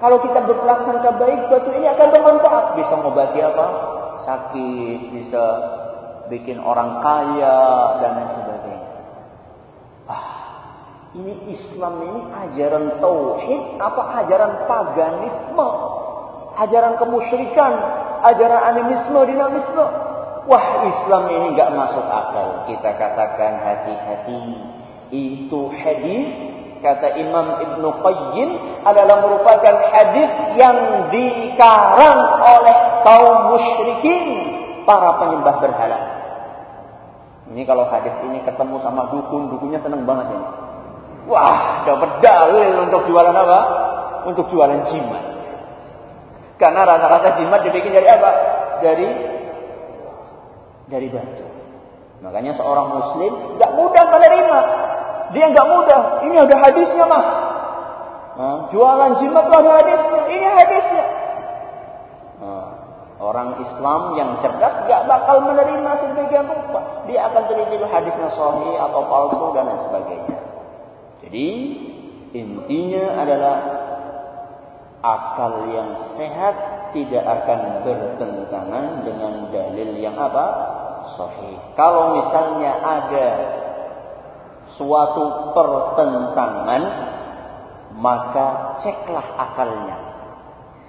Kalau 0.00 0.16
kita 0.24 0.40
berprasangka 0.48 1.20
baik, 1.20 1.52
batu 1.52 1.76
ini 1.76 1.84
akan 1.92 2.08
bermanfaat. 2.08 2.64
Bisa 2.80 2.96
mengobati 2.96 3.44
apa? 3.44 3.66
Sakit, 4.24 5.12
bisa 5.12 5.44
bikin 6.32 6.56
orang 6.56 7.04
kaya 7.04 7.60
dan 8.00 8.10
lain 8.16 8.30
sebagainya. 8.32 8.90
Ah, 10.08 10.28
ini 11.12 11.52
Islam 11.52 12.00
ini 12.00 12.20
ajaran 12.48 12.96
tauhid 12.96 13.76
apa 13.76 14.02
ajaran 14.24 14.52
paganisme? 14.64 15.68
Ajaran 16.56 16.96
kemusyrikan, 16.96 17.72
ajaran 18.24 18.60
animisme, 18.72 19.20
dinamisme. 19.28 19.84
Wah 20.48 20.66
Islam 20.88 21.28
ini 21.28 21.46
nggak 21.54 21.76
masuk 21.76 22.02
akal. 22.08 22.64
Kita 22.72 22.90
katakan 22.96 23.60
hati-hati. 23.60 24.42
Itu 25.12 25.68
hadis 25.76 26.49
kata 26.80 27.16
Imam 27.20 27.60
Ibn 27.60 27.82
Qayyim 28.00 28.50
adalah 28.84 29.16
merupakan 29.20 29.74
hadis 29.92 30.30
yang 30.56 31.08
dikarang 31.12 32.18
oleh 32.40 32.76
kaum 33.04 33.36
musyrikin 33.54 34.24
para 34.88 35.20
penyembah 35.20 35.56
berhala. 35.60 36.00
Ini 37.50 37.62
kalau 37.66 37.86
hadis 37.90 38.14
ini 38.24 38.40
ketemu 38.46 38.78
sama 38.80 39.10
dukun, 39.10 39.50
dukunnya 39.52 39.78
seneng 39.82 40.06
banget 40.06 40.32
ini. 40.32 40.46
Wah, 41.28 41.84
dapat 41.84 42.22
dalil 42.24 42.88
untuk 42.88 43.04
jualan 43.06 43.34
apa? 43.34 43.60
Untuk 44.24 44.48
jualan 44.48 44.80
jimat. 44.88 45.24
Karena 46.56 46.84
rata-rata 46.84 47.40
jimat 47.40 47.60
dibikin 47.64 47.92
dari 47.92 48.08
apa? 48.08 48.30
Dari 48.80 49.08
dari 50.90 51.08
batu. 51.08 51.46
Makanya 52.20 52.52
seorang 52.52 53.00
muslim 53.00 53.32
nggak 53.56 53.72
mudah 53.80 54.04
menerima. 54.12 54.58
Dia 55.30 55.46
nggak 55.50 55.66
mudah. 55.66 56.02
Ini 56.26 56.36
ada 56.42 56.56
hadisnya 56.58 57.04
mas. 57.06 57.30
Nah, 58.40 58.56
jualan 58.72 59.20
jimat 59.20 59.44
tuh 59.46 59.58
ada 59.62 59.72
hadisnya. 59.84 60.20
Ini 60.26 60.48
hadisnya. 60.48 61.06
Nah, 62.40 62.66
orang 63.20 63.60
Islam 63.62 64.16
yang 64.16 64.30
cerdas 64.42 64.74
nggak 64.88 65.02
bakal 65.06 65.44
menerima 65.44 65.90
sedemikian 66.00 66.46
rupa. 66.50 67.04
Dia 67.06 67.30
akan 67.30 67.42
teliti 67.46 67.76
hadisnya 67.78 68.28
sahih 68.32 68.74
atau 68.80 69.02
palsu 69.06 69.44
dan 69.54 69.70
lain 69.70 69.80
sebagainya. 69.84 70.38
Jadi 71.20 71.48
intinya 72.32 73.04
adalah 73.22 73.56
akal 75.04 75.70
yang 75.70 75.94
sehat 75.96 76.54
tidak 76.90 77.22
akan 77.22 77.86
bertentangan 77.86 79.06
dengan 79.06 79.52
dalil 79.54 79.90
yang 79.94 80.16
apa? 80.18 80.46
Sahih. 81.16 81.56
Kalau 81.78 82.18
misalnya 82.18 82.76
ada 82.82 83.59
suatu 84.76 85.52
pertentangan, 85.52 86.82
maka 87.98 88.78
ceklah 88.78 89.26
akalnya. 89.38 89.96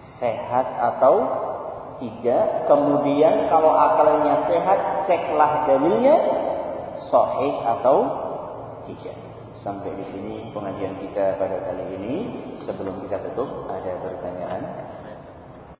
Sehat 0.01 0.65
atau 0.77 1.15
tidak. 2.01 2.65
Kemudian 2.69 3.49
kalau 3.49 3.73
akalnya 3.73 4.41
sehat, 4.49 5.05
ceklah 5.05 5.69
dalilnya 5.69 6.17
sahih 6.97 7.53
atau 7.65 7.97
tidak. 8.85 9.17
Sampai 9.51 9.91
di 9.99 10.05
sini 10.07 10.33
pengajian 10.55 10.97
kita 11.03 11.37
pada 11.37 11.57
kali 11.69 11.85
ini. 11.99 12.15
Sebelum 12.61 13.03
kita 13.05 13.19
tutup, 13.31 13.69
ada 13.69 13.91
pertanyaan. 14.01 14.61